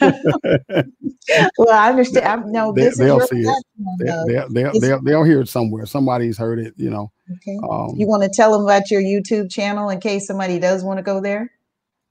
Well, 1.58 1.70
I 1.70 1.90
understand. 1.90 2.26
I 2.26 2.36
know 2.50 2.72
they, 2.72 2.90
your 3.06 3.26
see 3.26 3.40
it. 3.40 3.64
they, 3.98 4.06
they'll, 4.52 4.78
they'll, 4.80 5.02
they'll 5.02 5.24
hear 5.24 5.40
it 5.40 5.48
somewhere. 5.48 5.86
Somebody's 5.86 6.38
heard 6.38 6.58
it, 6.58 6.74
you 6.76 6.90
know. 6.90 7.10
Okay. 7.32 7.58
Um, 7.62 7.94
You 7.96 8.06
want 8.06 8.22
to 8.24 8.30
tell 8.32 8.52
them 8.52 8.64
about 8.64 8.90
your 8.90 9.00
YouTube 9.02 9.50
channel 9.50 9.88
in 9.88 10.00
case 10.00 10.26
somebody 10.26 10.58
does 10.58 10.84
want 10.84 10.98
to 10.98 11.02
go 11.02 11.20
there? 11.20 11.50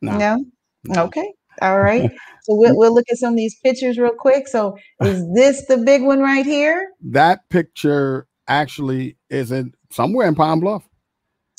Nah. 0.02 0.20
No? 0.20 0.46
No. 0.86 1.06
Okay. 1.06 1.34
All 1.62 1.82
right. 1.82 2.06
So 2.44 2.56
we'll, 2.56 2.78
we'll 2.78 2.94
look 2.94 3.06
at 3.12 3.18
some 3.18 3.34
of 3.34 3.38
these 3.38 3.56
pictures 3.64 3.98
real 4.00 4.14
quick. 4.18 4.48
So 4.48 4.78
is 5.02 5.24
this 5.34 5.66
the 5.68 5.78
big 5.78 6.04
one 6.04 6.20
right 6.22 6.46
here? 6.46 6.90
that 7.02 7.48
picture 7.50 8.28
actually 8.48 9.18
is 9.30 9.52
in 9.52 9.74
somewhere 9.92 10.28
in 10.28 10.36
Pine 10.36 10.60
Bluff. 10.60 10.84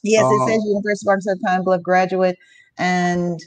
Yes, 0.02 0.30
it 0.30 0.40
Uh, 0.40 0.46
says 0.48 0.64
University 0.64 1.06
of 1.06 1.10
Arkansas 1.10 1.34
Pine 1.44 1.64
Bluff 1.64 1.82
graduate, 1.82 2.36
and 2.78 3.38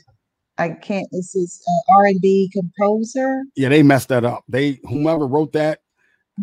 I 0.58 0.70
can't. 0.70 1.08
This 1.12 1.36
is 1.36 1.62
uh, 1.68 1.94
R 1.98 2.06
and 2.08 2.22
B 2.22 2.50
composer. 2.54 3.44
Yeah, 3.56 3.70
they 3.70 3.84
messed 3.84 4.10
that 4.10 4.26
up. 4.26 4.44
They 4.50 4.80
whomever 4.86 5.28
wrote 5.28 5.54
that, 5.54 5.82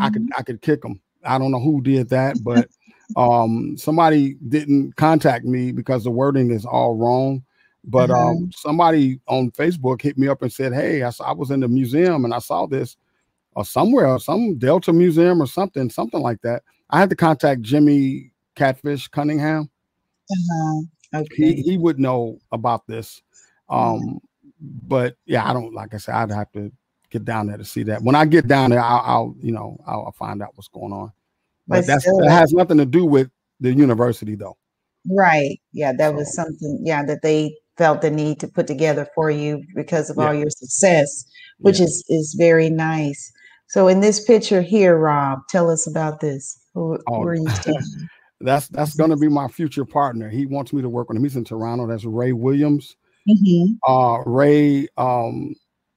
I 0.00 0.06
Mm-hmm. 0.06 0.10
could 0.10 0.28
I 0.38 0.42
could 0.42 0.62
kick 0.62 0.82
them. 0.82 1.00
I 1.24 1.38
don't 1.38 1.52
know 1.52 1.60
who 1.60 1.82
did 1.82 2.10
that, 2.10 2.42
but 2.44 2.68
um 3.16 3.76
somebody 3.76 4.34
didn't 4.48 4.96
contact 4.96 5.44
me 5.44 5.72
because 5.72 6.04
the 6.04 6.10
wording 6.10 6.50
is 6.50 6.64
all 6.66 6.96
wrong. 6.96 7.42
But 7.84 8.10
Uh-huh. 8.10 8.28
um 8.28 8.50
somebody 8.54 9.20
on 9.26 9.50
Facebook 9.50 10.00
hit 10.02 10.16
me 10.16 10.28
up 10.28 10.42
and 10.42 10.52
said, 10.52 10.72
"Hey, 10.72 11.02
I, 11.02 11.10
saw, 11.10 11.24
I 11.24 11.32
was 11.32 11.50
in 11.50 11.60
the 11.60 11.68
museum 11.68 12.24
and 12.24 12.32
I 12.34 12.38
saw 12.38 12.66
this 12.66 12.96
or 13.54 13.64
somewhere, 13.64 14.18
some 14.18 14.56
Delta 14.56 14.92
Museum 14.92 15.42
or 15.42 15.46
something, 15.46 15.90
something 15.90 16.20
like 16.20 16.40
that." 16.42 16.62
I 16.90 17.00
had 17.00 17.10
to 17.10 17.16
contact 17.16 17.62
Jimmy 17.62 18.32
Catfish 18.54 19.08
Cunningham. 19.08 19.68
Uh-huh. 20.30 20.82
Okay. 21.14 21.60
he 21.60 21.76
would 21.76 21.98
know 21.98 22.38
about 22.52 22.86
this. 22.86 23.20
Um, 23.68 24.18
but 24.60 25.16
yeah, 25.26 25.48
I 25.48 25.52
don't 25.52 25.74
like 25.74 25.92
I 25.92 25.98
said, 25.98 26.14
I'd 26.14 26.30
have 26.30 26.52
to 26.52 26.70
get 27.10 27.24
down 27.24 27.48
there 27.48 27.58
to 27.58 27.64
see 27.64 27.82
that. 27.84 28.02
When 28.02 28.14
I 28.14 28.24
get 28.24 28.46
down 28.46 28.70
there, 28.70 28.80
I'll, 28.80 29.02
I'll 29.04 29.36
you 29.40 29.52
know 29.52 29.76
I'll, 29.86 30.06
I'll 30.06 30.12
find 30.12 30.40
out 30.42 30.52
what's 30.54 30.68
going 30.68 30.92
on. 30.92 31.12
But 31.68 31.78
But 31.80 31.86
that's 31.86 32.04
still, 32.04 32.18
that 32.20 32.30
has 32.30 32.52
nothing 32.52 32.78
to 32.78 32.86
do 32.86 33.04
with 33.04 33.30
the 33.60 33.72
university 33.72 34.34
though. 34.36 34.56
right. 35.10 35.60
Yeah, 35.72 35.92
that 35.98 36.14
was 36.14 36.32
something. 36.34 36.80
Yeah, 36.82 37.04
that 37.04 37.22
they 37.22 37.56
felt 37.78 38.02
the 38.02 38.10
need 38.10 38.40
to 38.40 38.48
put 38.48 38.66
together 38.66 39.06
for 39.14 39.30
you 39.30 39.62
because 39.74 40.10
of 40.10 40.18
Yeah. 40.18 40.26
all 40.28 40.34
your 40.34 40.50
success, 40.50 41.24
which 41.60 41.78
Yeah. 41.78 41.86
is 41.86 42.04
is 42.08 42.34
very 42.38 42.70
nice. 42.70 43.32
So 43.68 43.88
in 43.88 44.00
this 44.00 44.22
picture 44.24 44.60
here, 44.60 44.98
Rob, 44.98 45.40
tell 45.48 45.70
us 45.70 45.86
about 45.86 46.20
this. 46.20 46.58
Who, 46.74 46.92
who 46.94 47.00
Oh, 47.08 47.22
are 47.24 47.34
you 47.34 47.48
standing? 47.62 48.08
that's 48.40 48.68
that's 48.68 48.94
gonna 48.94 49.16
be 49.16 49.28
my 49.28 49.48
future 49.48 49.84
partner. 49.84 50.28
He 50.28 50.46
wants 50.46 50.72
me 50.72 50.82
to 50.82 50.88
work 50.88 51.08
with 51.08 51.16
him. 51.16 51.24
He's 51.24 51.36
in 51.36 51.44
Toronto. 51.44 51.86
That's 51.86 52.04
Ray 52.04 52.32
Williams. 52.32 52.96
Mhm. 53.28 53.78
Uh, 53.86 54.18
Ray, 54.26 54.88
um, 54.96 55.54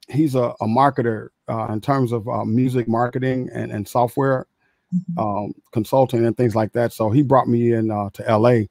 he's 0.07 0.35
a, 0.35 0.53
a 0.61 0.65
marketer 0.65 1.29
uh, 1.49 1.67
in 1.71 1.81
terms 1.81 2.11
of 2.11 2.27
uh, 2.27 2.45
music 2.45 2.87
marketing 2.87 3.49
and, 3.53 3.71
and 3.71 3.87
software 3.87 4.45
Mhm. 4.93 5.17
um, 5.47 5.53
consulting 5.73 6.25
and 6.25 6.37
things 6.37 6.55
like 6.55 6.71
that. 6.73 6.93
So 6.93 7.09
he 7.09 7.23
brought 7.23 7.47
me 7.47 7.73
in 7.73 7.89
uh, 7.91 8.09
to 8.11 8.23
LA 8.37 8.65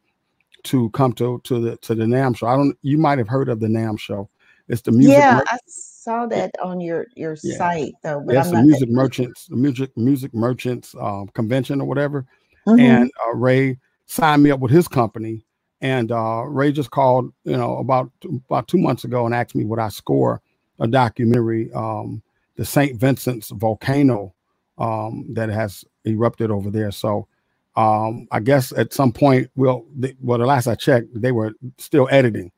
to 0.65 0.91
come 0.91 1.13
to 1.15 1.41
to 1.45 1.61
the 1.61 1.77
to 1.79 1.95
the 1.95 2.05
NAMM 2.05 2.37
show. 2.37 2.47
I 2.47 2.57
don't. 2.57 2.77
You 2.83 2.99
might 2.99 3.19
have 3.19 3.29
heard 3.29 3.49
of 3.49 3.61
the 3.61 3.69
NAMM 3.69 3.99
show. 3.99 4.29
It's 4.69 4.81
the 4.83 4.93
music. 4.93 5.19
yeah, 5.19 5.37
mer- 5.37 5.45
I 5.49 5.59
saw 5.67 6.27
that 6.27 6.51
on 6.63 6.81
your 6.81 7.07
your 7.15 7.37
Yeah. 7.43 7.57
site 7.59 7.95
though, 8.03 8.21
but 8.21 8.51
the 8.51 8.63
music 8.63 8.89
merchants, 8.89 9.47
the 9.47 9.57
music 9.57 9.97
music 9.97 10.35
merchants 10.35 10.95
um, 11.01 11.29
convention 11.29 11.81
or 11.81 11.87
whatever. 11.87 12.27
Mhm. 12.67 12.81
And 12.81 13.11
uh, 13.27 13.35
Ray 13.35 13.79
signed 14.07 14.43
me 14.43 14.51
up 14.51 14.61
with 14.61 14.71
his 14.73 14.89
company. 14.89 15.45
And 15.81 16.11
uh, 16.13 16.45
Ray 16.47 16.73
just 16.73 16.91
called, 16.91 17.31
you 17.45 17.57
know, 17.57 17.77
about 17.77 18.11
about 18.49 18.69
two 18.69 18.79
months 18.79 19.05
ago 19.05 19.27
and 19.27 19.35
asked 19.35 19.55
me 19.55 19.65
would 19.65 19.79
I 19.79 19.91
score 19.91 20.41
a 20.81 20.87
documentary, 20.89 21.71
um, 21.75 22.23
the 22.57 22.65
St. 22.65 22.99
Vincent's 22.99 23.51
volcano 23.51 24.35
um, 24.79 25.27
that 25.35 25.51
has 25.51 25.85
erupted 26.07 26.51
over 26.51 26.71
there. 26.71 26.91
So 26.91 27.29
um, 27.77 28.29
I 28.31 28.41
guess 28.41 28.73
at 28.73 28.93
some 28.93 29.13
point, 29.13 29.51
we'll, 29.57 29.85
the, 29.97 30.15
well, 30.21 30.39
the 30.39 30.47
last 30.47 30.67
I 30.67 30.75
checked, 30.75 31.09
they 31.15 31.33
were 31.33 31.53
still 31.79 32.09
editing. 32.11 32.53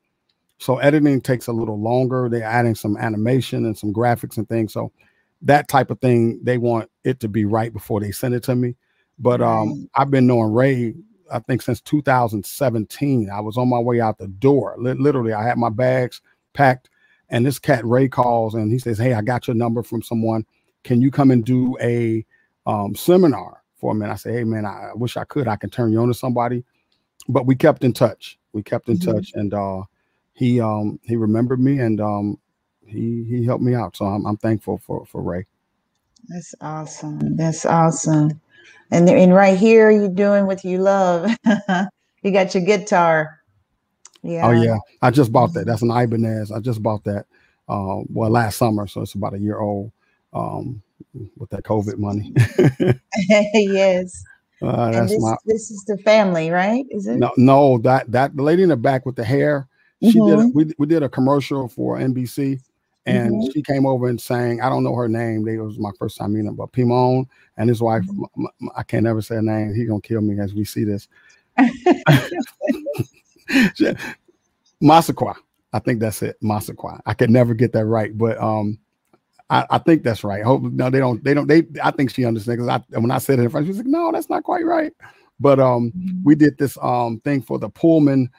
So 0.58 0.78
editing 0.78 1.20
takes 1.20 1.46
a 1.46 1.52
little 1.52 1.80
longer. 1.80 2.28
They're 2.28 2.42
adding 2.42 2.74
some 2.74 2.96
animation 2.96 3.64
and 3.64 3.76
some 3.76 3.92
graphics 3.92 4.36
and 4.36 4.48
things. 4.48 4.72
So 4.72 4.92
that 5.42 5.68
type 5.68 5.90
of 5.90 6.00
thing, 6.00 6.40
they 6.42 6.58
want 6.58 6.90
it 7.04 7.20
to 7.20 7.28
be 7.28 7.44
right 7.44 7.72
before 7.72 8.00
they 8.00 8.10
send 8.10 8.34
it 8.34 8.42
to 8.44 8.54
me. 8.54 8.74
But 9.18 9.40
um, 9.40 9.88
I've 9.94 10.10
been 10.10 10.26
knowing 10.26 10.52
Ray, 10.52 10.94
I 11.32 11.38
think 11.40 11.62
since 11.62 11.80
2017. 11.80 13.30
I 13.30 13.40
was 13.40 13.56
on 13.56 13.68
my 13.68 13.78
way 13.78 14.00
out 14.00 14.18
the 14.18 14.28
door. 14.28 14.76
Li- 14.78 14.92
literally, 14.92 15.32
I 15.32 15.42
had 15.42 15.56
my 15.56 15.70
bags 15.70 16.20
packed, 16.52 16.90
and 17.30 17.44
this 17.44 17.58
cat 17.58 17.84
Ray 17.84 18.08
calls 18.08 18.54
and 18.54 18.70
he 18.70 18.78
says, 18.78 18.98
"Hey, 18.98 19.14
I 19.14 19.22
got 19.22 19.48
your 19.48 19.56
number 19.56 19.82
from 19.82 20.02
someone. 20.02 20.44
Can 20.84 21.00
you 21.00 21.10
come 21.10 21.30
and 21.30 21.44
do 21.44 21.76
a 21.80 22.24
um, 22.66 22.94
seminar 22.94 23.62
for 23.76 23.92
a 23.92 23.94
And 23.94 24.04
I 24.12 24.16
say, 24.16 24.32
"Hey, 24.32 24.44
man, 24.44 24.66
I 24.66 24.90
wish 24.94 25.16
I 25.16 25.24
could. 25.24 25.48
I 25.48 25.56
can 25.56 25.70
turn 25.70 25.92
you 25.92 26.00
on 26.00 26.08
to 26.08 26.14
somebody." 26.14 26.64
But 27.28 27.46
we 27.46 27.56
kept 27.56 27.84
in 27.84 27.92
touch. 27.92 28.38
We 28.52 28.62
kept 28.62 28.88
in 28.88 28.98
Mhm. 28.98 29.02
touch, 29.14 29.32
and 29.34 29.54
uh, 29.54 29.82
he 30.34 30.60
um, 30.60 31.00
he 31.04 31.16
remembered 31.16 31.60
me, 31.60 31.80
and 31.80 32.00
um, 32.00 32.38
he 32.86 33.24
he 33.28 33.44
helped 33.44 33.64
me 33.64 33.74
out. 33.74 33.96
So 33.96 34.06
I'm, 34.06 34.26
I'm 34.26 34.36
thankful 34.38 34.78
for 34.78 35.06
for 35.06 35.22
Ray. 35.22 35.46
That's 36.28 36.54
awesome. 36.60 37.36
That's 37.36 37.66
awesome. 37.66 38.40
And 38.92 39.08
and 39.08 39.34
right 39.34 39.58
here, 39.58 39.90
you're 39.90 40.08
doing 40.08 40.46
what 40.46 40.64
you 40.64 40.78
love. 40.78 41.30
you 42.22 42.32
got 42.32 42.54
your 42.54 42.64
guitar. 42.64 43.40
Yeah. 44.22 44.48
Oh 44.48 44.50
yeah, 44.52 44.78
I 45.02 45.10
just 45.10 45.32
bought 45.32 45.54
that. 45.54 45.66
That's 45.66 45.82
an 45.82 45.90
Ibanez. 45.90 46.52
I 46.52 46.60
just 46.60 46.82
bought 46.82 47.04
that. 47.04 47.26
Uh, 47.68 48.02
well, 48.08 48.30
last 48.30 48.56
summer, 48.58 48.86
so 48.86 49.02
it's 49.02 49.14
about 49.14 49.34
a 49.34 49.38
year 49.38 49.58
old. 49.60 49.92
Um, 50.32 50.82
with 51.36 51.50
that 51.50 51.62
COVID 51.64 51.98
money. 51.98 52.32
yes. 53.54 54.24
uh, 54.62 54.90
that's 54.90 55.12
this, 55.12 55.22
my 55.22 55.36
this 55.44 55.70
is 55.70 55.84
the 55.86 55.98
family, 55.98 56.50
right? 56.50 56.86
Is 56.90 57.06
it? 57.06 57.16
no, 57.16 57.32
no. 57.36 57.78
That 57.78 58.10
that 58.12 58.36
the 58.36 58.42
lady 58.42 58.62
in 58.62 58.68
the 58.70 58.76
back 58.76 59.06
with 59.06 59.16
the 59.16 59.24
hair. 59.24 59.68
She 60.02 60.12
did. 60.12 60.20
A, 60.38 60.42
Mhm. 60.42 60.54
we 60.54 60.74
we 60.78 60.86
did 60.86 61.02
a 61.02 61.08
commercial 61.08 61.68
for 61.68 61.96
NBC, 61.98 62.60
and 63.06 63.32
Mhm. 63.34 63.52
she 63.52 63.62
came 63.62 63.86
over 63.86 64.08
and 64.08 64.20
sang. 64.20 64.60
I 64.60 64.68
don't 64.68 64.84
know 64.84 64.94
her 64.94 65.08
name. 65.08 65.42
They, 65.44 65.54
it 65.54 65.60
was 65.60 65.78
my 65.78 65.90
first 65.98 66.18
time 66.18 66.34
meeting 66.34 66.46
her, 66.46 66.52
but 66.52 66.72
Pimon 66.72 67.26
and 67.56 67.68
his 67.68 67.80
wife. 67.80 68.02
Mhm. 68.04 68.26
m- 68.38 68.46
m- 68.60 68.70
I 68.76 68.82
can't 68.82 69.06
ever 69.06 69.22
say 69.22 69.36
her 69.36 69.42
name. 69.42 69.74
He 69.74 69.86
gonna 69.86 70.00
kill 70.02 70.20
me 70.20 70.38
as 70.38 70.52
we 70.54 70.64
see 70.64 70.84
this. 70.84 71.08
Masakwa. 74.82 75.34
I 75.72 75.78
think 75.78 76.00
that's 76.00 76.22
it. 76.22 76.36
Masakwa. 76.42 77.00
I 77.06 77.14
could 77.14 77.30
never 77.30 77.54
get 77.54 77.72
that 77.72 77.86
right, 77.86 78.16
but 78.16 78.38
um, 78.40 78.78
I, 79.48 79.64
I 79.70 79.78
think 79.78 80.02
that's 80.02 80.24
right. 80.24 80.42
Hope 80.42 80.62
no, 80.62 80.90
they 80.90 80.98
don't. 80.98 81.22
They 81.22 81.34
don't. 81.34 81.46
They. 81.46 81.62
I 81.82 81.90
think 81.92 82.10
she 82.10 82.24
understands. 82.24 82.60
'cause 82.66 82.68
I, 82.92 82.98
when 82.98 83.10
I 83.10 83.18
said 83.18 83.38
it 83.38 83.42
in 83.42 83.50
front, 83.50 83.66
she 83.66 83.68
was 83.68 83.78
like, 83.78 83.86
"No, 83.86 84.10
that's 84.12 84.28
not 84.28 84.42
quite 84.42 84.64
right." 84.64 84.92
But 85.38 85.60
um, 85.60 85.92
we 86.24 86.34
did 86.34 86.58
this 86.58 86.76
um 86.82 87.20
thing 87.20 87.42
for 87.42 87.58
the 87.58 87.68
Pullman 87.68 88.30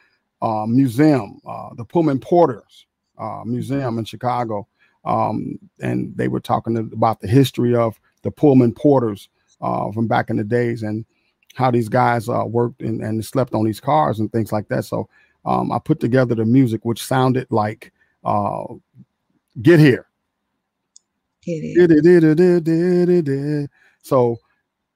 uh, 0.41 0.65
Museum, 0.67 1.39
uh, 1.47 1.69
the 1.75 1.85
Pullman 1.85 2.19
Porters 2.19 2.85
uh, 3.17 3.43
Museum 3.45 3.97
in 3.99 4.05
Chicago, 4.05 4.67
um, 5.05 5.57
and 5.81 6.15
they 6.17 6.27
were 6.27 6.39
talking 6.41 6.77
about 6.77 7.21
the 7.21 7.27
history 7.27 7.73
of 7.75 7.99
the 8.23 8.31
Pullman 8.31 8.73
Porters 8.73 9.29
uh, 9.61 9.91
from 9.93 10.07
back 10.07 10.29
in 10.29 10.35
the 10.37 10.43
days 10.43 10.83
and 10.83 11.05
how 11.55 11.71
these 11.71 11.89
guys 11.89 12.27
uh, 12.29 12.43
worked 12.45 12.81
and, 12.81 13.01
and 13.01 13.23
slept 13.25 13.53
on 13.53 13.65
these 13.65 13.79
cars 13.79 14.19
and 14.19 14.31
things 14.31 14.51
like 14.51 14.67
that. 14.67 14.83
So 14.85 15.07
um, 15.45 15.71
I 15.71 15.79
put 15.79 15.99
together 16.01 16.35
the 16.35 16.45
music, 16.45 16.83
which 16.83 17.03
sounded 17.03 17.47
like 17.49 17.93
uh, 18.25 18.65
"Get 19.61 19.79
Here." 19.79 20.06
So 24.01 24.37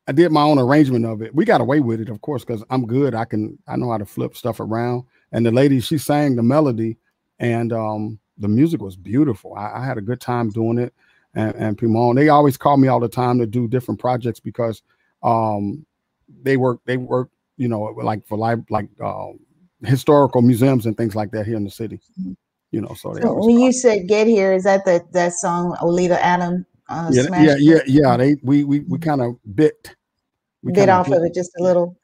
I 0.08 0.12
did 0.12 0.32
my 0.32 0.42
own 0.42 0.60
arrangement 0.60 1.06
of 1.06 1.22
it. 1.22 1.34
We 1.34 1.46
got 1.46 1.62
away 1.62 1.80
with 1.80 2.02
it, 2.02 2.10
of 2.10 2.22
course, 2.22 2.44
because 2.44 2.64
I'm 2.70 2.86
good. 2.86 3.16
I 3.16 3.26
can 3.26 3.58
I 3.68 3.76
know 3.76 3.92
how 3.92 3.98
to 3.98 4.06
flip 4.06 4.36
stuff 4.36 4.60
around. 4.60 5.04
And 5.32 5.46
the 5.46 5.52
lady, 5.52 5.80
she 5.80 5.98
sang 5.98 6.36
the 6.36 6.44
melody, 6.44 6.98
and 7.40 7.72
um, 7.72 8.20
the 8.38 8.48
music 8.48 8.82
was 8.82 8.96
beautiful. 8.96 9.54
I, 9.56 9.80
I 9.80 9.86
had 9.86 9.98
a 9.98 10.02
good 10.02 10.20
time 10.20 10.50
doing 10.50 10.78
it. 10.78 10.94
And, 11.34 11.56
and 11.56 11.78
Pimon, 11.78 12.16
they 12.16 12.28
always 12.28 12.58
call 12.58 12.76
me 12.76 12.90
all 12.90 13.00
the 13.00 13.08
time 13.08 13.40
to 13.40 13.46
do 13.46 13.68
different 13.68 14.00
projects 14.00 14.40
because 14.42 14.82
um, 15.24 15.86
they 16.42 16.58
work 16.58 16.80
they 16.86 16.98
work 16.98 17.30
you 17.58 17.68
know 17.68 17.82
like 17.82 18.26
for 18.28 18.38
live 18.38 18.64
like 18.70 18.90
uh, 19.02 19.28
historical 19.84 20.42
museums 20.42 20.86
and 20.86 20.98
things 20.98 21.16
like 21.16 21.32
that 21.32 21.46
here 21.46 21.56
in 21.58 21.64
the 21.64 21.72
city. 21.72 22.00
You 22.72 22.82
know, 22.82 22.94
so 22.96 23.14
So 23.16 23.34
when 23.46 23.60
you 23.60 23.74
said 23.74 24.08
"Get 24.08 24.28
Here," 24.28 24.54
is 24.54 24.64
that 24.64 24.86
the 24.86 25.04
that 25.12 25.34
song 25.34 25.78
Oleta 25.82 26.24
Adam 26.24 26.66
uh, 26.92 27.10
yeah, 27.12 27.30
yeah, 27.38 27.56
yeah, 27.58 27.80
yeah. 27.88 28.18
They 28.18 28.36
we 28.44 28.64
we 28.66 28.82
we 28.82 28.98
kind 28.98 29.22
of 29.22 29.36
bit 29.56 29.96
we 30.62 30.74
bit 30.74 30.90
off 30.90 31.08
of 31.08 31.24
it 31.24 31.34
just 31.34 31.52
a 31.58 31.64
little. 31.64 31.98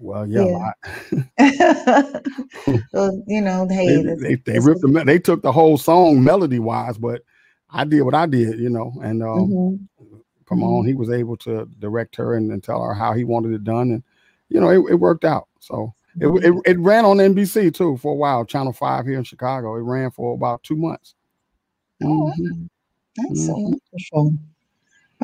Well, 0.00 0.26
yeah, 0.26 0.44
Yeah. 0.46 0.56
a 0.56 0.58
lot. 0.58 2.24
well, 2.92 3.22
you 3.26 3.40
know, 3.40 3.66
hey, 3.70 4.02
they, 4.02 4.14
they, 4.14 4.34
they 4.36 4.58
ripped 4.58 4.80
the 4.80 5.02
they 5.06 5.18
took 5.18 5.42
the 5.42 5.52
whole 5.52 5.76
song 5.76 6.24
melody 6.24 6.58
wise, 6.58 6.96
but 6.96 7.22
I 7.70 7.84
did 7.84 8.02
what 8.02 8.14
I 8.14 8.26
did, 8.26 8.58
you 8.58 8.70
know. 8.70 8.92
And 9.02 9.22
um, 9.22 9.50
Mhm. 9.50 9.88
come 10.46 10.62
on, 10.62 10.86
he 10.86 10.94
was 10.94 11.10
able 11.10 11.36
to 11.38 11.66
direct 11.78 12.16
her 12.16 12.34
and, 12.36 12.50
and 12.50 12.62
tell 12.64 12.82
her 12.82 12.94
how 12.94 13.12
he 13.12 13.24
wanted 13.24 13.52
it 13.52 13.64
done, 13.64 13.90
and 13.90 14.02
you 14.48 14.60
know, 14.60 14.70
it, 14.70 14.92
it 14.92 14.94
worked 14.96 15.24
out. 15.24 15.48
So 15.60 15.92
it, 16.20 16.26
it, 16.44 16.54
it 16.66 16.78
ran 16.78 17.04
on 17.04 17.18
NBC 17.18 17.74
too 17.74 17.96
for 17.96 18.12
a 18.12 18.16
while, 18.16 18.44
Channel 18.44 18.72
Five 18.72 19.06
here 19.06 19.18
in 19.18 19.24
Chicago. 19.24 19.76
It 19.76 19.82
ran 19.82 20.10
for 20.10 20.34
about 20.34 20.62
two 20.62 20.76
months. 20.76 21.14
Oh, 22.02 22.32
mm-hmm. 22.38 22.64
that's 23.16 23.46
so 23.46 23.54
mm-hmm. 23.54 23.74
wonderful. 24.12 24.38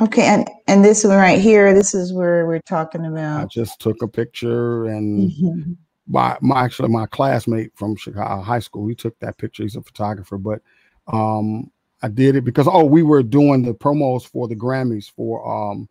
Okay, 0.01 0.27
and 0.27 0.49
and 0.67 0.85
this 0.85 1.05
one 1.05 1.17
right 1.17 1.41
here, 1.41 1.75
this 1.75 1.95
is 1.95 2.13
where 2.13 2.47
we're 2.47 2.61
talking 2.61 3.05
about. 3.05 3.43
I 3.43 3.47
just 3.47 3.81
took 3.81 4.01
a 4.03 4.09
picture, 4.09 4.87
and 4.87 5.31
mm-hmm. 5.31 5.73
my 6.07 6.39
my 6.41 6.65
actually 6.65 6.89
my 6.89 7.07
classmate 7.07 7.73
from 7.75 7.97
Chicago 7.97 8.43
High 8.43 8.61
School, 8.61 8.87
he 8.87 8.95
took 8.95 9.19
that 9.19 9.39
picture. 9.39 9.65
He's 9.65 9.77
a 9.77 9.83
photographer, 9.83 10.39
but 10.39 10.61
um, 11.09 11.71
I 12.03 12.09
did 12.09 12.37
it 12.37 12.45
because 12.45 12.69
oh, 12.69 12.85
we 12.85 13.03
were 13.03 13.23
doing 13.23 13.63
the 13.63 13.75
promos 13.75 14.27
for 14.27 14.47
the 14.47 14.57
Grammys 14.57 15.11
for 15.11 15.47
um 15.47 15.89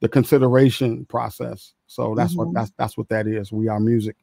the 0.00 0.08
consideration 0.08 1.04
process. 1.06 1.74
So 1.86 2.14
that's 2.14 2.32
mm-hmm. 2.32 2.46
what 2.46 2.54
that's 2.54 2.72
that's 2.78 2.96
what 2.96 3.08
that 3.10 3.26
is. 3.26 3.52
We 3.52 3.68
are 3.68 3.80
music. 3.80 4.16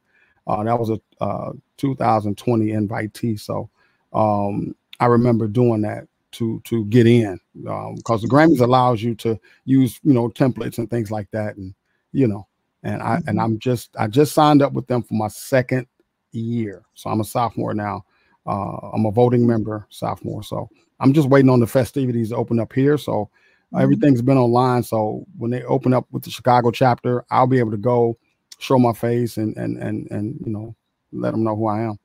Uh, 0.48 0.64
that 0.64 0.78
was 0.78 0.90
a 0.90 1.00
uh, 1.20 1.52
2020 1.76 2.68
invitee. 2.68 3.38
So 3.38 3.68
um, 4.12 4.74
I 4.98 5.06
remember 5.06 5.46
doing 5.46 5.82
that 5.82 6.08
to 6.32 6.60
to 6.64 6.84
get 6.86 7.06
in 7.06 7.40
because 7.54 7.88
um, 7.88 8.20
the 8.20 8.28
Grammys 8.28 8.60
allows 8.60 9.02
you 9.02 9.14
to 9.16 9.38
use 9.64 10.00
you 10.02 10.12
know 10.12 10.28
templates 10.28 10.78
and 10.78 10.90
things 10.90 11.10
like 11.10 11.30
that, 11.30 11.56
and 11.56 11.74
you 12.12 12.26
know, 12.26 12.46
and 12.82 13.02
I 13.02 13.16
mm-hmm. 13.16 13.28
and 13.28 13.40
I'm 13.40 13.58
just 13.58 13.96
I 13.98 14.08
just 14.08 14.32
signed 14.32 14.62
up 14.62 14.72
with 14.72 14.86
them 14.86 15.02
for 15.02 15.14
my 15.14 15.28
second 15.28 15.86
year, 16.32 16.82
so 16.94 17.10
I'm 17.10 17.20
a 17.20 17.24
sophomore 17.24 17.74
now. 17.74 18.04
Uh, 18.46 18.90
I'm 18.94 19.04
a 19.04 19.10
voting 19.10 19.46
member, 19.46 19.86
sophomore, 19.90 20.42
so 20.42 20.68
I'm 21.00 21.12
just 21.12 21.28
waiting 21.28 21.50
on 21.50 21.60
the 21.60 21.66
festivities 21.66 22.30
to 22.30 22.36
open 22.36 22.60
up 22.60 22.72
here. 22.72 22.98
So 22.98 23.12
mm-hmm. 23.12 23.80
everything's 23.80 24.22
been 24.22 24.38
online. 24.38 24.82
So 24.82 25.24
when 25.36 25.50
they 25.50 25.62
open 25.64 25.92
up 25.92 26.06
with 26.10 26.24
the 26.24 26.30
Chicago 26.30 26.70
chapter, 26.70 27.24
I'll 27.30 27.46
be 27.46 27.58
able 27.58 27.72
to 27.72 27.76
go 27.78 28.18
show 28.58 28.78
my 28.78 28.92
face 28.92 29.36
and 29.36 29.56
and 29.56 29.78
and 29.78 30.10
and 30.10 30.38
you 30.44 30.52
know 30.52 30.74
let 31.12 31.32
them 31.32 31.44
know 31.44 31.56
who 31.56 31.66
I 31.66 31.82
am. 31.82 31.98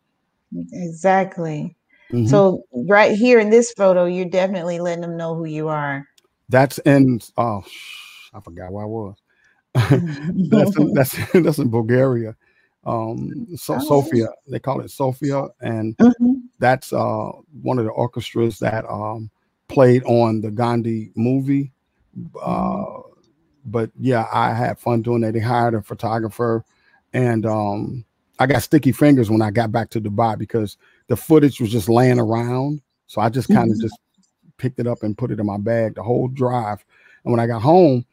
Exactly. 0.71 1.75
Mm-hmm. 2.11 2.27
So 2.27 2.63
right 2.71 3.17
here 3.17 3.39
in 3.39 3.49
this 3.49 3.71
photo, 3.73 4.05
you're 4.05 4.25
definitely 4.25 4.79
letting 4.79 5.01
them 5.01 5.17
know 5.17 5.35
who 5.35 5.45
you 5.45 5.67
are. 5.67 6.07
That's 6.49 6.77
in 6.79 7.19
oh 7.37 7.63
I 8.33 8.39
forgot 8.39 8.71
where 8.71 8.83
I 8.83 8.87
was. 8.87 9.15
that's 9.73 10.77
in, 10.77 10.93
that's 10.93 11.17
that's 11.33 11.57
in 11.57 11.69
Bulgaria. 11.69 12.35
Um 12.85 13.47
so 13.55 13.75
oh, 13.75 13.79
Sofia, 13.79 14.27
they 14.47 14.59
call 14.59 14.81
it 14.81 14.91
Sofia, 14.91 15.47
and 15.61 15.97
mm-hmm. 15.97 16.33
that's 16.59 16.93
uh 16.93 17.31
one 17.61 17.79
of 17.79 17.85
the 17.85 17.91
orchestras 17.91 18.59
that 18.59 18.85
um 18.89 19.31
played 19.67 20.03
on 20.03 20.41
the 20.41 20.51
Gandhi 20.51 21.11
movie. 21.15 21.71
Uh 22.41 22.99
but 23.65 23.91
yeah, 23.99 24.27
I 24.33 24.53
had 24.53 24.79
fun 24.79 25.01
doing 25.01 25.21
that. 25.21 25.33
They 25.33 25.39
hired 25.39 25.73
a 25.73 25.81
photographer 25.81 26.63
and 27.13 27.45
um 27.45 28.05
I 28.39 28.47
got 28.47 28.63
sticky 28.63 28.91
fingers 28.91 29.29
when 29.29 29.41
I 29.41 29.51
got 29.51 29.71
back 29.71 29.89
to 29.91 30.01
Dubai 30.01 30.37
because 30.37 30.77
the 31.07 31.15
footage 31.15 31.61
was 31.61 31.71
just 31.71 31.87
laying 31.87 32.19
around. 32.19 32.81
So 33.07 33.21
I 33.21 33.29
just 33.29 33.47
kind 33.47 33.69
of 33.69 33.77
mm-hmm. 33.77 33.83
just 33.83 33.99
picked 34.57 34.79
it 34.79 34.87
up 34.87 35.03
and 35.03 35.17
put 35.17 35.31
it 35.31 35.39
in 35.39 35.45
my 35.45 35.57
bag 35.57 35.95
the 35.95 36.03
whole 36.03 36.27
drive. 36.27 36.83
And 37.23 37.31
when 37.31 37.39
I 37.39 37.47
got 37.47 37.61
home, 37.61 38.05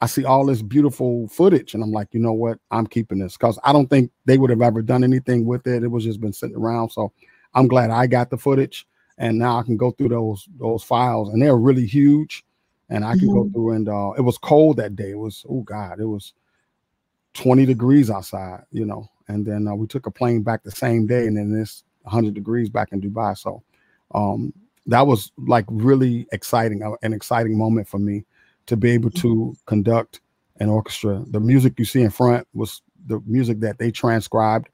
I 0.00 0.06
see 0.06 0.24
all 0.24 0.44
this 0.44 0.60
beautiful 0.60 1.26
footage, 1.28 1.72
and 1.72 1.82
I'm 1.82 1.92
like, 1.92 2.08
you 2.12 2.20
know 2.20 2.32
what? 2.32 2.58
I'm 2.70 2.86
keeping 2.86 3.18
this 3.18 3.36
because 3.36 3.58
I 3.64 3.72
don't 3.72 3.88
think 3.88 4.10
they 4.26 4.36
would 4.36 4.50
have 4.50 4.60
ever 4.60 4.82
done 4.82 5.02
anything 5.02 5.46
with 5.46 5.66
it. 5.66 5.82
It 5.82 5.88
was 5.88 6.04
just 6.04 6.20
been 6.20 6.34
sitting 6.34 6.56
around. 6.56 6.90
So 6.90 7.12
I'm 7.54 7.66
glad 7.66 7.90
I 7.90 8.06
got 8.06 8.28
the 8.28 8.36
footage, 8.36 8.86
and 9.16 9.38
now 9.38 9.58
I 9.58 9.62
can 9.62 9.76
go 9.76 9.90
through 9.90 10.10
those 10.10 10.46
those 10.58 10.82
files, 10.82 11.30
and 11.30 11.40
they're 11.40 11.56
really 11.56 11.86
huge, 11.86 12.44
and 12.88 13.04
I 13.04 13.16
can 13.16 13.28
mm-hmm. 13.28 13.34
go 13.34 13.50
through. 13.50 13.72
And 13.72 13.88
uh, 13.88 14.12
it 14.16 14.22
was 14.22 14.38
cold 14.38 14.76
that 14.78 14.96
day. 14.96 15.10
It 15.10 15.18
was 15.18 15.44
oh 15.48 15.62
god, 15.62 16.00
it 16.00 16.06
was 16.06 16.32
20 17.34 17.66
degrees 17.66 18.10
outside, 18.10 18.62
you 18.72 18.84
know. 18.84 19.08
And 19.28 19.44
then 19.44 19.66
uh, 19.66 19.74
we 19.74 19.86
took 19.86 20.06
a 20.06 20.10
plane 20.10 20.42
back 20.42 20.62
the 20.62 20.70
same 20.70 21.06
day, 21.06 21.26
and 21.26 21.36
then 21.36 21.52
this 21.52 21.82
100 22.02 22.34
degrees 22.34 22.68
back 22.68 22.92
in 22.92 23.00
Dubai. 23.00 23.36
So 23.36 23.62
um, 24.14 24.52
that 24.86 25.06
was 25.06 25.32
like 25.36 25.64
really 25.68 26.26
exciting, 26.32 26.82
uh, 26.82 26.92
an 27.02 27.12
exciting 27.12 27.58
moment 27.58 27.88
for 27.88 27.98
me 27.98 28.24
to 28.66 28.76
be 28.76 28.90
able 28.90 29.10
to 29.10 29.28
mm-hmm. 29.28 29.52
conduct 29.66 30.20
an 30.60 30.68
orchestra. 30.68 31.24
The 31.28 31.40
music 31.40 31.74
you 31.78 31.84
see 31.84 32.02
in 32.02 32.10
front 32.10 32.46
was 32.54 32.82
the 33.06 33.20
music 33.26 33.60
that 33.60 33.78
they 33.78 33.90
transcribed 33.90 34.68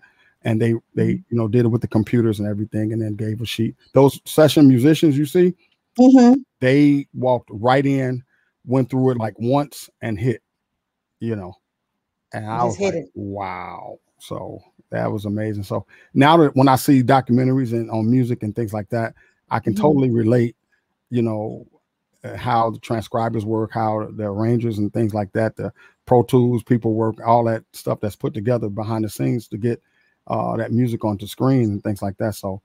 and 0.44 0.60
they 0.60 0.74
they 0.94 1.14
mm-hmm. 1.14 1.34
you 1.34 1.36
know 1.36 1.48
did 1.48 1.64
it 1.64 1.68
with 1.68 1.80
the 1.80 1.88
computers 1.88 2.38
and 2.38 2.48
everything 2.48 2.92
and 2.92 3.02
then 3.02 3.14
gave 3.14 3.40
a 3.40 3.46
sheet. 3.46 3.74
Those 3.94 4.20
session 4.24 4.68
musicians 4.68 5.16
you 5.16 5.26
see, 5.26 5.54
mm-hmm. 5.98 6.34
they 6.60 7.06
walked 7.14 7.50
right 7.52 7.84
in, 7.84 8.22
went 8.64 8.90
through 8.90 9.10
it 9.10 9.18
like 9.18 9.34
once 9.38 9.90
and 10.00 10.18
hit, 10.18 10.42
you 11.20 11.36
know. 11.36 11.54
And 12.32 12.46
I 12.46 12.64
was 12.64 12.78
like, 12.80 12.94
it. 12.94 13.10
wow. 13.14 13.98
So 14.18 14.62
that 14.90 15.10
was 15.10 15.24
amazing. 15.24 15.64
So 15.64 15.86
now 16.14 16.36
that 16.38 16.56
when 16.56 16.68
I 16.68 16.76
see 16.76 17.02
documentaries 17.02 17.72
and 17.72 17.90
on 17.90 18.10
music 18.10 18.42
and 18.42 18.54
things 18.54 18.72
like 18.72 18.88
that, 18.90 19.14
I 19.50 19.58
can 19.58 19.74
mm-hmm. 19.74 19.82
totally 19.82 20.10
relate, 20.10 20.56
you 21.10 21.22
know, 21.22 21.66
uh, 22.24 22.36
how 22.36 22.70
the 22.70 22.78
transcribers 22.78 23.44
work, 23.44 23.72
how 23.72 24.08
the 24.16 24.24
arrangers 24.24 24.78
and 24.78 24.92
things 24.92 25.12
like 25.12 25.32
that, 25.32 25.56
the 25.56 25.72
Pro 26.06 26.22
Tools 26.22 26.62
people 26.62 26.94
work, 26.94 27.16
all 27.26 27.44
that 27.44 27.64
stuff 27.72 28.00
that's 28.00 28.16
put 28.16 28.32
together 28.32 28.68
behind 28.68 29.04
the 29.04 29.10
scenes 29.10 29.48
to 29.48 29.58
get 29.58 29.82
uh, 30.28 30.56
that 30.56 30.72
music 30.72 31.04
onto 31.04 31.26
screen 31.26 31.64
and 31.64 31.82
things 31.82 32.00
like 32.00 32.16
that. 32.18 32.34
So 32.34 32.62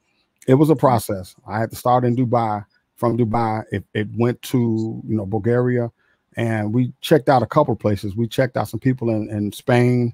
it 0.48 0.54
was 0.54 0.70
a 0.70 0.76
process. 0.76 1.36
I 1.48 1.60
had 1.60 1.72
to 1.72 1.76
start 1.76 2.06
in 2.06 2.16
Dubai. 2.16 2.63
From 2.98 3.18
Dubai, 3.18 3.64
it, 3.72 3.86
it 3.94 4.08
went 4.16 4.42
to 4.44 5.02
you 5.08 5.16
know 5.16 5.26
Bulgaria, 5.26 5.92
and 6.36 6.74
we 6.74 6.94
checked 7.02 7.30
out 7.30 7.44
a 7.44 7.48
couple 7.48 7.76
places. 7.76 8.16
We 8.16 8.28
checked 8.28 8.58
out 8.58 8.70
some 8.70 8.80
people 8.80 9.10
in, 9.10 9.30
in 9.30 9.52
Spain, 9.52 10.14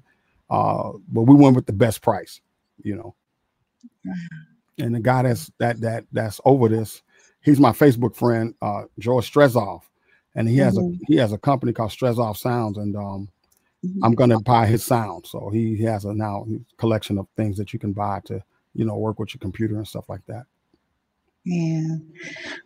uh, 0.50 0.92
but 1.08 1.22
we 1.22 1.34
went 1.34 1.56
with 1.56 1.66
the 1.66 1.72
best 1.72 2.02
price, 2.02 2.40
you 2.82 2.96
know. 2.96 3.14
And 4.76 4.92
the 4.92 4.98
guy 4.98 5.22
that's 5.22 5.52
that 5.58 5.80
that 5.82 6.04
that's 6.10 6.40
over 6.44 6.68
this, 6.68 7.00
he's 7.42 7.60
my 7.60 7.70
Facebook 7.70 8.16
friend, 8.16 8.56
uh, 8.60 8.86
George 8.98 9.32
Strezov, 9.32 9.82
and 10.34 10.48
he 10.48 10.56
has 10.56 10.76
mm-hmm. 10.76 10.94
a 10.94 11.06
he 11.06 11.14
has 11.14 11.32
a 11.32 11.38
company 11.38 11.72
called 11.72 11.92
Strezov 11.92 12.36
Sounds, 12.36 12.76
and 12.76 12.96
um, 12.96 13.28
mm-hmm. 13.86 14.02
I'm 14.02 14.16
gonna 14.16 14.40
buy 14.40 14.66
his 14.66 14.82
sound. 14.82 15.26
So 15.28 15.48
he 15.48 15.80
has 15.82 16.06
a 16.06 16.12
now 16.12 16.44
collection 16.76 17.18
of 17.18 17.28
things 17.36 17.56
that 17.58 17.72
you 17.72 17.78
can 17.78 17.92
buy 17.92 18.20
to 18.24 18.42
you 18.74 18.84
know 18.84 18.96
work 18.96 19.20
with 19.20 19.32
your 19.32 19.38
computer 19.38 19.76
and 19.76 19.86
stuff 19.86 20.08
like 20.08 20.26
that. 20.26 20.46
Yeah, 21.44 21.96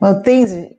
well, 0.01 0.23
things 0.23 0.73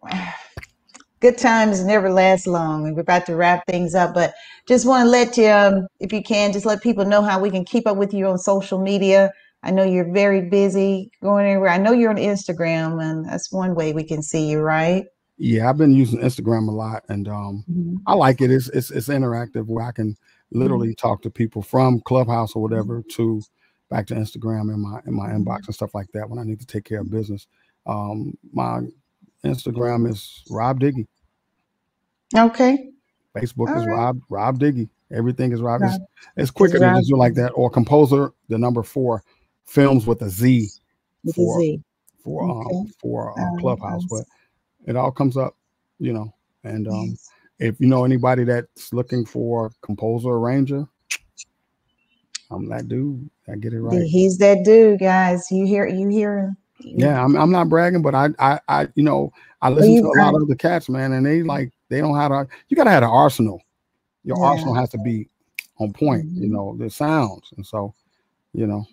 good 1.20 1.38
times 1.38 1.84
never 1.84 2.12
last 2.12 2.48
long 2.48 2.88
and 2.88 2.96
we're 2.96 3.02
about 3.02 3.26
to 3.26 3.36
wrap 3.36 3.66
things 3.68 3.94
up 3.94 4.14
but 4.14 4.34
just 4.68 4.86
want 4.86 5.06
to 5.06 5.10
let 5.10 5.38
you 5.38 5.48
um, 5.48 5.88
if 6.00 6.14
you 6.14 6.24
can 6.24 6.52
just 6.52 6.66
let 6.66 6.82
people 6.82 7.06
know 7.06 7.22
how 7.22 7.40
we 7.40 7.50
can 7.50 7.66
keep 7.66 7.88
up 7.88 7.98
with 7.98 8.14
you 8.14 8.26
on 8.28 8.38
social 8.38 8.80
media 8.80 9.32
i 9.64 9.72
know 9.72 9.84
you're 9.84 10.12
very 10.14 10.42
busy 10.42 11.12
going 11.22 11.46
everywhere 11.46 11.70
i 11.70 11.78
know 11.78 11.92
you're 11.92 12.10
on 12.10 12.18
instagram 12.18 13.02
and 13.02 13.26
that's 13.26 13.52
one 13.52 13.76
way 13.76 13.94
we 13.94 14.04
can 14.04 14.22
see 14.22 14.50
you 14.50 14.60
right 14.60 15.06
yeah 15.38 15.70
i've 15.70 15.78
been 15.78 15.94
using 15.94 16.20
instagram 16.20 16.68
a 16.68 16.72
lot 16.72 17.04
and 17.10 17.28
um, 17.28 17.64
mm-hmm. 17.70 17.96
i 18.08 18.14
like 18.14 18.42
it 18.42 18.52
it's, 18.52 18.70
it's, 18.70 18.92
it's 18.92 19.10
interactive 19.10 19.68
where 19.68 19.86
i 19.86 19.92
can 19.92 20.16
literally 20.52 20.90
mm-hmm. 20.90 21.08
talk 21.08 21.22
to 21.22 21.30
people 21.30 21.62
from 21.62 22.00
clubhouse 22.02 22.56
or 22.56 22.62
whatever 22.62 23.00
mm-hmm. 23.00 23.10
to 23.10 23.42
back 23.90 24.08
to 24.08 24.16
instagram 24.16 24.74
in 24.74 24.80
my 24.80 25.00
in 25.06 25.14
my 25.14 25.28
inbox 25.28 25.44
mm-hmm. 25.44 25.66
and 25.68 25.76
stuff 25.76 25.94
like 25.94 26.08
that 26.14 26.30
when 26.30 26.40
i 26.40 26.44
need 26.44 26.60
to 26.60 26.66
take 26.66 26.86
care 26.86 27.02
of 27.02 27.12
business 27.12 27.48
um, 27.90 28.38
my 28.54 28.82
Instagram 29.44 30.08
is 30.10 30.44
Rob 30.50 30.80
Diggy. 30.80 31.08
Okay. 32.36 32.90
Facebook 33.36 33.70
All 33.70 33.82
is 33.82 33.88
right. 33.88 33.96
Rob 33.96 34.22
Rob 34.30 34.60
Diggy. 34.60 34.90
Everything 35.12 35.52
is 35.52 35.62
Rob. 35.62 35.82
Rob. 35.82 35.92
It's, 35.92 36.06
it's 36.38 36.52
quicker 36.52 36.76
it's 36.76 36.84
to 36.84 36.94
just 37.00 37.10
do 37.10 37.18
like 37.18 37.34
that. 37.36 37.50
Or 37.50 37.70
composer, 37.70 38.32
the 38.48 38.58
number 38.58 38.84
four, 38.84 39.24
films 39.66 40.06
with 40.06 40.22
a 40.22 40.30
Z 40.30 40.70
with 41.24 41.36
for 41.36 41.60
a 41.60 41.64
Z. 41.64 41.82
for 42.24 42.44
um, 42.44 42.52
okay. 42.52 42.76
um, 42.76 42.88
for 43.02 43.40
um, 43.40 43.58
Clubhouse, 43.60 44.06
but 44.10 44.26
it 44.86 44.96
all 44.96 45.12
comes 45.12 45.36
up, 45.36 45.56
you 46.00 46.14
know. 46.14 46.34
And 46.64 46.88
um, 46.88 47.18
if 47.58 47.80
you 47.80 47.88
know 47.88 48.06
anybody 48.06 48.44
that's 48.44 48.94
looking 48.94 49.26
for 49.26 49.72
composer 49.82 50.30
arranger, 50.30 50.86
I'm 52.52 52.70
that 52.70 52.88
dude. 52.88 53.30
I 53.52 53.56
get 53.56 53.74
it 53.74 53.82
right. 53.82 54.04
He's 54.04 54.38
that 54.40 54.64
dude, 54.64 55.00
guys. 55.00 55.48
You 55.50 55.66
hear 55.66 55.88
you 55.88 56.08
hear 56.10 56.56
yeah, 56.82 57.24
I'm, 57.24 57.36
I'm 57.36 57.52
not 57.52 57.70
bragging, 57.70 58.02
but 58.02 58.16
I, 58.16 58.30
I, 58.40 58.60
I, 58.68 58.88
you 58.96 59.04
know, 59.04 59.32
I 59.62 59.70
listen 59.70 60.02
to 60.02 60.10
a 60.10 60.20
lot 60.22 60.36
of 60.36 60.48
the 60.48 60.56
cats, 60.56 60.90
man, 60.90 61.12
and 61.14 61.26
they 61.26 61.44
like 61.44 61.72
they 61.90 62.00
don't 62.00 62.16
have 62.16 62.32
a. 62.32 62.48
You 62.70 62.78
gotta 62.78 62.92
have 62.92 63.04
an 63.04 63.10
arsenal. 63.10 63.62
Your 64.24 64.38
yeah. 64.38 64.46
arsenal 64.46 64.74
has 64.76 64.90
to 64.90 64.98
be 65.00 65.28
on 65.80 65.94
point. 65.94 66.26
Mm-hmm. 66.26 66.44
You 66.44 66.50
know 66.50 66.76
the 66.78 66.90
sounds, 66.90 67.52
and 67.58 67.66
so, 67.66 67.94
you 68.54 68.68
know, 68.68 68.86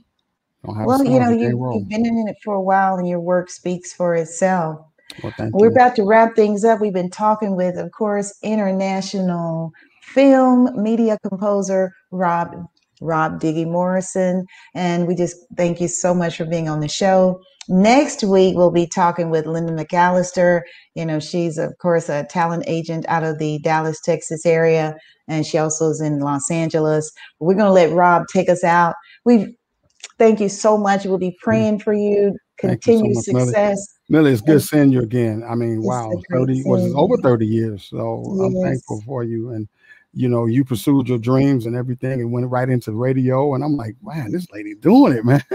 well, 0.65 1.05
you 1.05 1.21
know, 1.21 1.31
you, 1.31 1.73
have 1.73 1.89
been 1.89 2.07
in 2.07 2.29
it 2.29 2.37
for 2.43 2.55
a 2.55 2.61
while, 2.61 2.97
and 2.97 3.09
your 3.09 3.21
work 3.21 3.51
speaks 3.51 3.93
for 3.93 4.15
itself. 4.15 4.81
Well, 5.23 5.33
We're 5.53 5.67
you. 5.67 5.73
about 5.73 5.95
to 5.97 6.05
wrap 6.05 6.35
things 6.35 6.65
up. 6.65 6.81
We've 6.81 6.93
been 6.93 7.11
talking 7.11 7.55
with, 7.55 7.77
of 7.77 7.93
course, 7.93 8.37
international 8.43 9.73
film 10.03 10.71
media 10.83 11.19
composer 11.23 11.95
Rob 12.11 12.67
Rob 13.01 13.41
Diggy 13.41 13.67
Morrison. 13.67 14.47
And 14.75 15.07
we 15.07 15.15
just 15.15 15.37
thank 15.57 15.81
you 15.81 15.89
so 15.89 16.15
much 16.15 16.37
for 16.37 16.45
being 16.45 16.69
on 16.69 16.81
the 16.81 16.89
show. 16.89 17.41
Next 17.69 18.23
week, 18.23 18.57
we'll 18.57 18.71
be 18.71 18.87
talking 18.87 19.31
with 19.31 19.47
Linda 19.47 19.73
McAllister. 19.73 20.63
You 20.95 21.05
know, 21.05 21.19
she's, 21.19 21.59
of 21.59 21.77
course, 21.79 22.09
a 22.09 22.25
talent 22.31 22.65
agent 22.67 23.05
out 23.09 23.25
of 23.25 23.39
the 23.39 23.59
Dallas, 23.59 24.01
Texas 24.01 24.47
area, 24.47 24.95
and 25.27 25.45
she 25.45 25.59
also 25.59 25.91
is 25.91 26.01
in 26.01 26.21
Los 26.21 26.49
Angeles. 26.51 27.11
We're 27.41 27.55
going 27.55 27.67
to 27.67 27.73
let 27.73 27.91
Rob 27.93 28.25
take 28.33 28.49
us 28.49 28.63
out. 28.63 28.95
We 29.25 29.57
thank 30.19 30.41
you 30.41 30.49
so 30.49 30.79
much. 30.79 31.05
We'll 31.05 31.19
be 31.19 31.31
mm. 31.31 31.39
praying 31.43 31.81
for 31.81 31.93
you. 31.93 32.37
Continue 32.59 33.15
so 33.15 33.33
success. 33.33 33.95
Millie. 34.09 34.23
Millie, 34.23 34.33
it's 34.33 34.43
good 34.43 34.63
seeing 34.63 34.93
you 34.93 35.01
again. 35.01 35.43
I 35.47 35.55
mean, 35.55 35.83
wow, 35.83 36.11
30 36.31 36.63
was 36.65 36.91
over 36.95 37.17
30 37.19 37.47
years. 37.47 37.89
So 37.91 38.23
yes. 38.25 38.47
I'm 38.47 38.63
thankful 38.63 39.03
for 39.05 39.25
you. 39.25 39.51
And 39.51 39.69
you 40.17 40.31
know, 40.31 40.47
you 40.47 40.65
pursued 40.65 41.11
your 41.11 41.19
dreams 41.19 41.67
and 41.67 41.77
everything 41.77 42.23
and 42.23 42.33
went 42.33 42.49
right 42.49 42.71
into 42.71 42.91
radio. 42.93 43.55
And 43.55 43.63
I'm 43.63 43.77
like, 43.77 43.97
man, 44.03 44.33
this 44.33 44.47
lady 44.51 44.75
doing 44.75 45.13
it, 45.13 45.27
man. 45.27 45.45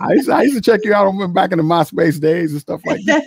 I, 0.00 0.14
used 0.14 0.28
to, 0.28 0.34
I, 0.34 0.42
used 0.42 0.56
to, 0.56 0.62
check 0.62 0.80
you 0.84 0.94
out 0.94 1.12
back 1.34 1.52
in 1.52 1.58
the 1.58 1.64
MySpace 1.64 2.18
days 2.18 2.52
and 2.52 2.62
stuff 2.62 2.80
like 2.86 3.04
that. 3.04 3.24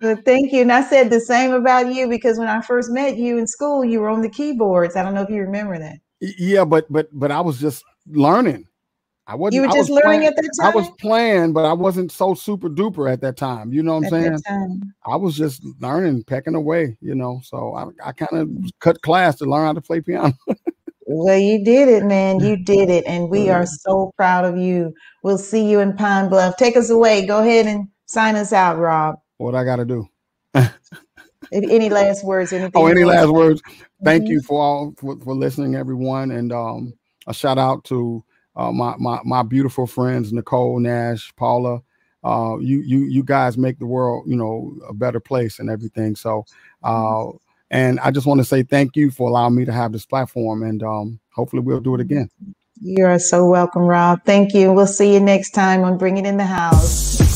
thank 0.24 0.52
you. 0.52 0.62
And 0.62 0.70
I 0.72 0.82
said 0.82 1.10
the 1.10 1.18
same 1.18 1.52
about 1.52 1.92
you 1.92 2.08
because 2.08 2.38
when 2.38 2.46
I 2.46 2.60
first 2.60 2.92
met 2.92 3.16
you 3.16 3.38
in 3.38 3.48
school, 3.48 3.84
you 3.84 3.98
were 3.98 4.08
on 4.08 4.22
the 4.22 4.28
keyboards. 4.28 4.94
I 4.94 5.02
don't 5.02 5.14
know 5.14 5.22
if 5.22 5.30
you 5.30 5.40
remember 5.40 5.76
that. 5.80 5.96
Yeah, 6.20 6.64
but 6.64 6.86
but 6.88 7.08
but 7.12 7.32
I 7.32 7.40
was 7.40 7.58
just 7.58 7.82
learning. 8.06 8.68
I 9.32 9.34
wasn't. 9.34 9.54
You 9.54 9.60
were 9.62 9.74
just 9.74 9.88
learning 9.88 10.02
playing, 10.02 10.24
at 10.26 10.36
that 10.36 10.50
time. 10.60 10.72
I 10.72 10.74
was 10.74 10.90
playing, 11.00 11.54
but 11.54 11.64
I 11.64 11.72
wasn't 11.72 12.12
so 12.12 12.34
super 12.34 12.68
duper 12.68 13.10
at 13.10 13.22
that 13.22 13.38
time. 13.38 13.72
You 13.72 13.82
know 13.82 13.94
what 13.94 14.12
I'm 14.12 14.40
saying? 14.42 14.92
I 15.06 15.16
was 15.16 15.34
just 15.34 15.64
learning, 15.80 16.24
pecking 16.24 16.54
away. 16.54 16.98
You 17.00 17.14
know, 17.14 17.40
so 17.42 17.74
I, 17.74 18.08
I 18.10 18.12
kind 18.12 18.42
of 18.42 18.50
cut 18.80 19.00
class 19.00 19.36
to 19.36 19.46
learn 19.46 19.64
how 19.64 19.72
to 19.72 19.80
play 19.80 20.02
piano. 20.02 20.34
well, 21.06 21.38
you 21.38 21.64
did 21.64 21.88
it, 21.88 22.04
man. 22.04 22.40
You 22.40 22.56
did 22.62 22.90
it, 22.90 23.04
and 23.06 23.30
we 23.30 23.48
are 23.48 23.64
so 23.64 24.12
proud 24.18 24.44
of 24.44 24.58
you. 24.58 24.92
We'll 25.22 25.38
see 25.38 25.66
you 25.66 25.80
in 25.80 25.96
Pine 25.96 26.28
Bluff. 26.28 26.58
Take 26.58 26.76
us 26.76 26.90
away. 26.90 27.24
Go 27.24 27.40
ahead 27.40 27.66
and 27.66 27.88
sign 28.04 28.36
us 28.36 28.52
out, 28.52 28.76
Rob. 28.78 29.16
What 29.38 29.54
I 29.54 29.64
got 29.64 29.76
to 29.76 29.86
do? 29.86 30.06
any 31.50 31.88
last 31.88 32.22
words? 32.22 32.52
Anything? 32.52 32.72
Oh, 32.74 32.86
any 32.86 33.04
last 33.04 33.30
words? 33.30 33.62
Thank 34.04 34.24
mm-hmm. 34.24 34.32
you 34.32 34.42
for 34.42 34.60
all 34.60 34.94
for, 34.98 35.18
for 35.20 35.34
listening, 35.34 35.74
everyone, 35.74 36.32
and 36.32 36.52
um, 36.52 36.92
a 37.26 37.32
shout 37.32 37.56
out 37.56 37.82
to 37.84 38.22
uh, 38.56 38.72
my 38.72 38.94
my 38.98 39.20
my 39.24 39.42
beautiful 39.42 39.86
friends 39.86 40.32
Nicole 40.32 40.78
Nash, 40.78 41.32
Paula. 41.36 41.80
Uh, 42.24 42.56
you 42.60 42.80
you 42.82 43.00
you 43.04 43.24
guys 43.24 43.58
make 43.58 43.78
the 43.78 43.86
world 43.86 44.24
you 44.26 44.36
know 44.36 44.74
a 44.88 44.94
better 44.94 45.20
place 45.20 45.58
and 45.58 45.68
everything. 45.68 46.14
So, 46.14 46.44
uh, 46.84 47.30
and 47.70 47.98
I 48.00 48.10
just 48.10 48.26
want 48.26 48.38
to 48.40 48.44
say 48.44 48.62
thank 48.62 48.94
you 48.96 49.10
for 49.10 49.28
allowing 49.28 49.54
me 49.54 49.64
to 49.64 49.72
have 49.72 49.92
this 49.92 50.06
platform, 50.06 50.62
and 50.62 50.82
um, 50.82 51.20
hopefully 51.34 51.62
we'll 51.62 51.80
do 51.80 51.94
it 51.94 52.00
again. 52.00 52.30
You 52.80 53.06
are 53.06 53.18
so 53.18 53.46
welcome, 53.46 53.82
Rob. 53.82 54.24
Thank 54.24 54.54
you. 54.54 54.72
We'll 54.72 54.86
see 54.86 55.14
you 55.14 55.20
next 55.20 55.50
time 55.50 55.84
on 55.84 55.98
Bring 55.98 56.16
It 56.16 56.26
in 56.26 56.36
the 56.36 56.44
House. 56.44 57.31